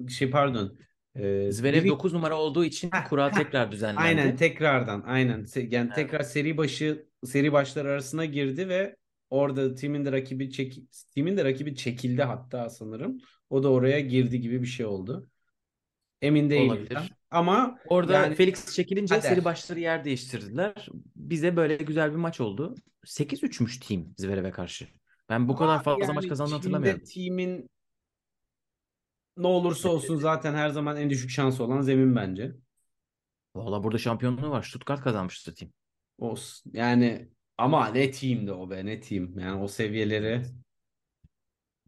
şey 0.09 0.29
pardon. 0.29 0.77
Ee, 1.15 1.51
Zverev 1.51 1.83
biri- 1.83 1.89
9 1.89 2.13
numara 2.13 2.37
olduğu 2.37 2.65
için 2.65 2.89
Heh, 2.91 3.09
kura 3.09 3.31
heh. 3.31 3.33
tekrar 3.33 3.71
düzenlendi. 3.71 3.99
Aynen 4.01 4.35
tekrardan 4.35 5.03
aynen 5.05 5.39
Se- 5.43 5.75
yani 5.75 5.89
tekrar 5.95 6.23
seri 6.23 6.57
başı 6.57 7.05
seri 7.25 7.51
başlar 7.53 7.85
arasına 7.85 8.25
girdi 8.25 8.69
ve 8.69 8.95
orada 9.29 9.75
timin 9.75 10.05
de 10.05 10.11
rakibi 10.11 10.51
çek 10.51 10.77
timin 11.13 11.37
de 11.37 11.43
rakibi 11.45 11.75
çekildi 11.75 12.23
hatta 12.23 12.69
sanırım. 12.69 13.17
O 13.49 13.63
da 13.63 13.71
oraya 13.71 13.99
girdi 13.99 14.41
gibi 14.41 14.61
bir 14.61 14.67
şey 14.67 14.85
oldu. 14.85 15.29
Emin 16.25 16.49
değilim 16.49 16.69
Olabilir. 16.69 17.13
Ama 17.31 17.79
Orada 17.85 18.13
Yani- 18.13 18.35
Felix 18.35 18.75
çekilince 18.75 19.15
Kader. 19.15 19.29
seri 19.29 19.45
başları 19.45 19.79
yer 19.79 20.05
değiştirdiler. 20.05 20.87
Bize 21.15 21.55
böyle 21.55 21.75
güzel 21.75 22.11
bir 22.11 22.15
maç 22.15 22.41
oldu. 22.41 22.75
8-3'müş 23.05 23.79
team 23.79 24.05
Zverev'e 24.17 24.51
karşı. 24.51 24.87
Ben 25.29 25.47
bu 25.47 25.55
kadar 25.55 25.83
fazla 25.83 26.13
maç 26.13 26.23
yani 26.23 26.29
kazandığını 26.29 26.61
Çin'de 26.61 26.75
hatırlamıyorum. 26.75 27.03
timin 27.03 27.69
ne 29.37 29.47
olursa 29.47 29.89
olsun 29.89 30.15
zaten 30.15 30.53
her 30.53 30.69
zaman 30.69 30.97
en 30.97 31.09
düşük 31.09 31.29
şansı 31.29 31.63
olan 31.63 31.81
zemin 31.81 32.15
bence. 32.15 32.51
Valla 33.55 33.83
burada 33.83 33.97
şampiyonluğu 33.97 34.49
var. 34.49 34.63
Stuttgart 34.63 35.01
kazanmıştı 35.01 35.53
team. 35.53 35.71
Olsun. 36.17 36.71
Yani 36.73 37.29
ama 37.57 37.87
ne 37.87 38.11
teamdi 38.11 38.51
o 38.51 38.69
be 38.69 38.85
ne 38.85 38.99
team. 38.99 39.39
Yani 39.39 39.61
o 39.61 39.67
seviyeleri 39.67 40.45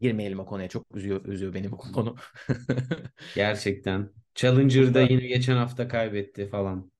Girmeyelim 0.01 0.39
o 0.39 0.45
konuya. 0.45 0.69
Çok 0.69 0.95
üzüyor, 0.95 1.25
üzüyor 1.25 1.53
beni 1.53 1.71
bu 1.71 1.77
konu. 1.77 2.15
gerçekten. 3.35 4.09
Challenger'da 4.37 4.87
Burada- 4.87 5.13
yine 5.13 5.27
geçen 5.27 5.55
hafta 5.57 5.87
kaybetti 5.87 6.47
falan. 6.47 6.91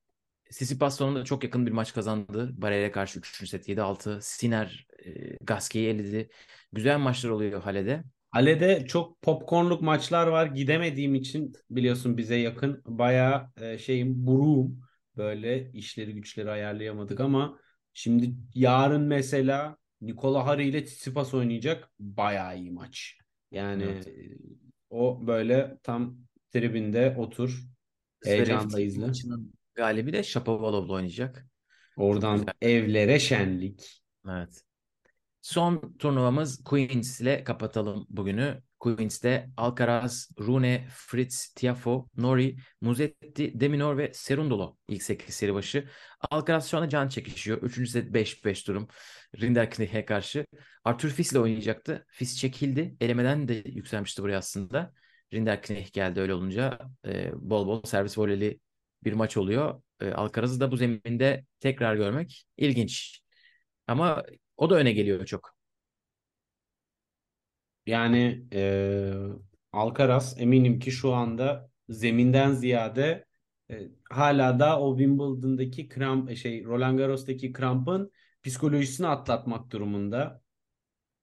Tsitsipas 0.49 0.97
sonunda 0.97 1.23
çok 1.23 1.43
yakın 1.43 1.65
bir 1.65 1.71
maç 1.71 1.93
kazandı. 1.93 2.53
Barrer'e 2.61 2.91
karşı 2.91 3.19
3. 3.19 3.47
set 3.47 3.69
7-6. 3.69 4.21
Sinner 4.21 4.87
e, 5.05 5.35
Gasquet'i 5.41 5.87
eledi. 5.87 6.29
Güzel 6.73 6.97
maçlar 6.99 7.29
oluyor 7.29 7.61
Hale'de. 7.61 8.03
Hale'de 8.31 8.85
çok 8.87 9.21
popcornluk 9.21 9.81
maçlar 9.81 10.27
var. 10.27 10.45
Gidemediğim 10.45 11.15
için 11.15 11.53
biliyorsun 11.69 12.17
bize 12.17 12.35
yakın. 12.35 12.81
Bayağı 12.85 13.51
e, 13.61 13.77
şeyim 13.77 14.27
buruğum. 14.27 14.71
Böyle 15.17 15.71
işleri 15.71 16.13
güçleri 16.13 16.51
ayarlayamadık 16.51 17.19
ama 17.19 17.59
şimdi 17.93 18.33
yarın 18.55 19.01
mesela 19.01 19.77
Nikola 20.01 20.45
Hari 20.45 20.67
ile 20.67 20.83
Tsitsipas 20.85 21.33
oynayacak. 21.33 21.91
Bayağı 21.99 22.57
iyi 22.57 22.71
maç. 22.71 23.17
Yani 23.51 23.83
Evet. 23.83 24.07
e, 24.07 24.11
o 24.89 25.27
böyle 25.27 25.77
tam 25.83 26.26
tribünde 26.53 27.15
otur. 27.17 27.63
Heyecanla 28.23 28.79
izle. 28.79 29.11
galibi 29.75 30.13
de 30.13 30.23
Shapovalov'la 30.23 30.93
oynayacak. 30.93 31.47
Oradan 31.97 32.45
evlere 32.61 33.19
şenlik. 33.19 34.01
Evet. 34.29 34.61
Son 35.41 35.95
turnuvamız 35.99 36.63
Queens 36.63 37.21
ile 37.21 37.43
kapatalım 37.43 38.05
bugünü. 38.09 38.61
Queens'te 38.79 39.49
Alcaraz, 39.57 40.29
Rune, 40.39 40.87
Fritz, 40.89 41.53
Tiafo, 41.55 42.09
Nori, 42.17 42.57
Musetti, 42.81 43.59
Deminor 43.59 43.97
ve 43.97 44.11
Serundolo 44.13 44.77
ilk 44.87 45.03
8 45.03 45.35
seri 45.35 45.53
başı. 45.53 45.89
Alcaraz 46.31 46.69
şu 46.69 46.77
anda 46.77 46.89
can 46.89 47.07
çekişiyor. 47.07 47.61
Üçüncü 47.61 47.91
set 47.91 48.11
5-5 48.11 48.67
durum. 48.67 48.87
Rinderknech'e 49.41 50.05
karşı. 50.05 50.45
Arthur 50.83 51.09
Fils 51.09 51.31
ile 51.31 51.39
oynayacaktı. 51.39 52.05
Fils 52.09 52.37
çekildi. 52.37 52.95
Elemeden 53.01 53.47
de 53.47 53.63
yükselmişti 53.65 54.23
buraya 54.23 54.37
aslında. 54.37 54.93
Rinderknech 55.33 55.93
geldi 55.93 56.19
öyle 56.19 56.33
olunca 56.33 56.79
e, 57.05 57.31
bol 57.35 57.67
bol 57.67 57.81
servis 57.83 58.17
voleyli 58.17 58.59
bir 59.03 59.13
maç 59.13 59.37
oluyor. 59.37 59.81
E, 60.01 60.11
Alcaraz'ı 60.11 60.59
da 60.59 60.71
bu 60.71 60.77
zeminde 60.77 61.45
tekrar 61.59 61.95
görmek 61.95 62.45
ilginç. 62.57 63.21
Ama 63.87 64.23
o 64.57 64.69
da 64.69 64.75
öne 64.75 64.91
geliyor 64.91 65.25
çok. 65.25 65.57
Yani 67.85 68.45
e, 68.53 69.13
Alcaraz 69.71 70.41
eminim 70.41 70.79
ki 70.79 70.91
şu 70.91 71.13
anda 71.13 71.69
zeminden 71.89 72.53
ziyade 72.53 73.25
e, 73.71 73.87
hala 74.09 74.59
da 74.59 74.81
o 74.81 74.97
Wimbledon'daki 74.97 75.89
kramp 75.89 76.37
şey 76.37 76.63
Roland 76.63 76.97
Garros'taki 76.99 77.53
krampın 77.53 78.11
psikolojisini 78.43 79.07
atlatmak 79.07 79.71
durumunda. 79.71 80.41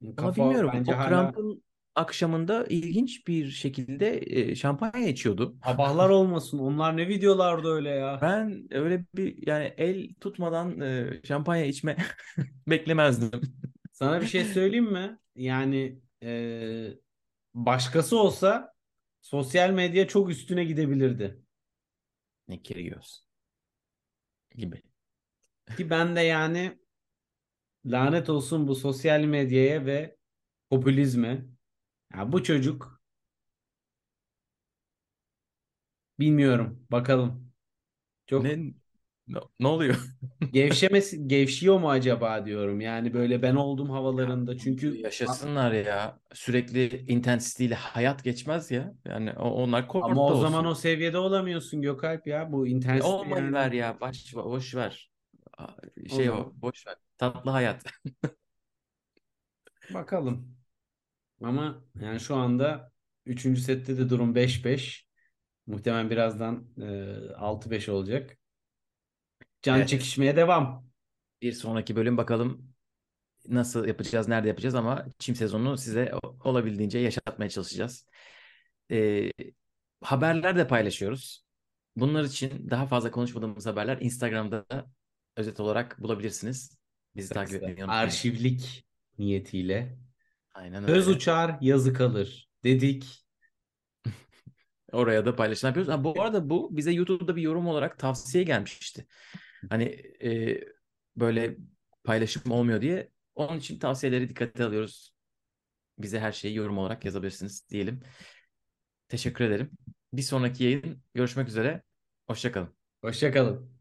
Ama 0.02 0.16
Kafa 0.16 0.44
bilmiyorum. 0.44 0.70
bence 0.74 0.92
o 0.94 0.96
hala 0.96 1.08
krampın 1.08 1.63
akşamında 1.94 2.64
ilginç 2.64 3.26
bir 3.28 3.50
şekilde 3.50 4.20
e, 4.26 4.54
şampanya 4.54 5.08
içiyordu. 5.08 5.56
sabahlar 5.64 6.08
olmasın. 6.08 6.58
Onlar 6.58 6.96
ne 6.96 7.08
videolardı 7.08 7.68
öyle 7.68 7.88
ya. 7.88 8.18
Ben 8.22 8.68
öyle 8.70 9.04
bir 9.14 9.46
yani 9.46 9.74
el 9.76 10.14
tutmadan 10.20 10.80
e, 10.80 11.20
şampanya 11.24 11.64
içme 11.64 11.96
beklemezdim. 12.68 13.40
Sana 13.92 14.20
bir 14.20 14.26
şey 14.26 14.44
söyleyeyim 14.44 14.92
mi? 14.92 15.18
Yani 15.36 15.98
e, 16.22 16.88
başkası 17.54 18.18
olsa 18.18 18.74
sosyal 19.20 19.70
medya 19.70 20.08
çok 20.08 20.30
üstüne 20.30 20.64
gidebilirdi. 20.64 21.42
Ne 22.48 22.62
Kyrgios 22.62 23.24
gibi. 24.54 24.82
Ki 25.76 25.90
ben 25.90 26.16
de 26.16 26.20
yani 26.20 26.78
lanet 27.84 28.28
olsun 28.30 28.68
bu 28.68 28.74
sosyal 28.74 29.20
medyaya 29.20 29.86
ve 29.86 30.16
popülizme. 30.70 31.44
Ya 32.12 32.32
bu 32.32 32.42
çocuk 32.42 33.00
bilmiyorum. 36.18 36.86
Bakalım. 36.90 37.52
Çok 38.26 38.46
Ne 38.46 38.58
ne, 39.28 39.38
ne 39.60 39.68
oluyor? 39.68 39.96
gevşemesi 40.52 41.28
gevşiyor 41.28 41.80
mu 41.80 41.90
acaba 41.90 42.46
diyorum. 42.46 42.80
Yani 42.80 43.14
böyle 43.14 43.42
ben 43.42 43.54
oldum 43.54 43.90
havalarında. 43.90 44.58
Çünkü 44.58 45.04
Yaşasınlar 45.04 45.72
ya. 45.72 46.20
Sürekli 46.34 47.04
intensiteyle 47.12 47.74
hayat 47.74 48.24
geçmez 48.24 48.70
ya. 48.70 48.94
Yani 49.04 49.32
o- 49.32 49.50
onlar 49.50 49.88
ama 50.00 50.22
o 50.28 50.34
zaman 50.34 50.64
olsun. 50.64 50.66
o 50.66 50.74
seviyede 50.74 51.18
olamıyorsun 51.18 51.82
Gökalp 51.82 52.26
ya. 52.26 52.52
Bu 52.52 52.66
intensite 52.66 53.26
Olmayı 53.26 53.52
yani. 53.52 53.52
ver 53.52 53.72
ya. 53.72 54.00
Baş, 54.00 54.34
boş 54.34 54.74
ver. 54.74 55.10
O 56.08 56.08
Şey 56.08 56.30
o, 56.30 56.36
zaman. 56.36 56.52
boş 56.62 56.86
ver. 56.86 56.96
Tatlı 57.18 57.50
hayat. 57.50 57.84
Bakalım. 59.88 60.56
Ama 61.44 61.84
yani 62.00 62.20
şu 62.20 62.34
anda 62.36 62.92
3. 63.26 63.58
sette 63.60 63.98
de 63.98 64.10
durum 64.10 64.34
5-5. 64.34 65.04
Muhtemelen 65.66 66.10
birazdan 66.10 66.68
e, 66.78 66.82
6-5 67.36 67.88
olacak. 67.90 68.38
Can 69.62 69.78
Evet. 69.78 69.88
çekişmeye 69.88 70.36
devam. 70.36 70.86
Bir 71.42 71.52
sonraki 71.52 71.96
bölüm 71.96 72.16
bakalım 72.16 72.74
nasıl 73.48 73.86
yapacağız, 73.86 74.28
nerede 74.28 74.48
yapacağız 74.48 74.74
ama 74.74 75.06
çim 75.18 75.34
sezonunu 75.34 75.76
size 75.78 76.12
olabildiğince 76.44 76.98
yaşatmaya 76.98 77.50
çalışacağız. 77.50 78.06
Ee, 78.90 79.32
haberler 80.02 80.56
de 80.56 80.66
paylaşıyoruz. 80.66 81.44
Bunlar 81.96 82.24
için 82.24 82.70
daha 82.70 82.86
fazla 82.86 83.10
konuşmadığımız 83.10 83.66
haberler 83.66 83.98
Instagram'da 84.00 84.64
da 84.70 84.86
özet 85.36 85.60
olarak 85.60 86.02
bulabilirsiniz. 86.02 86.78
Bizi 87.16 87.34
takip 87.34 87.54
etmeyi 87.54 87.72
unutmayın. 87.72 88.00
Arşivlik 88.00 88.86
niyetiyle. 89.18 89.98
Aynen 90.54 90.86
Söz 90.86 91.08
öyle. 91.08 91.16
uçar, 91.16 91.58
yazı 91.60 91.92
kalır 91.92 92.48
dedik. 92.64 93.24
Oraya 94.92 95.26
da 95.26 95.36
paylaşım 95.36 95.68
yapıyoruz. 95.68 95.92
Ha, 95.92 96.04
bu 96.04 96.22
arada 96.22 96.50
bu 96.50 96.76
bize 96.76 96.92
YouTube'da 96.92 97.36
bir 97.36 97.42
yorum 97.42 97.66
olarak 97.66 97.98
tavsiye 97.98 98.44
gelmişti. 98.44 99.06
Hani 99.70 99.84
e, 100.24 100.60
böyle 101.16 101.56
paylaşım 102.04 102.52
olmuyor 102.52 102.80
diye. 102.80 103.10
Onun 103.34 103.58
için 103.58 103.78
tavsiyeleri 103.78 104.28
dikkate 104.28 104.64
alıyoruz. 104.64 105.14
Bize 105.98 106.20
her 106.20 106.32
şeyi 106.32 106.54
yorum 106.54 106.78
olarak 106.78 107.04
yazabilirsiniz 107.04 107.68
diyelim. 107.68 108.00
Teşekkür 109.08 109.44
ederim. 109.44 109.70
Bir 110.12 110.22
sonraki 110.22 110.64
yayın 110.64 111.02
görüşmek 111.14 111.48
üzere. 111.48 111.82
Hoşçakalın. 112.26 112.74
Hoşça 113.02 113.32
kalın. 113.32 113.73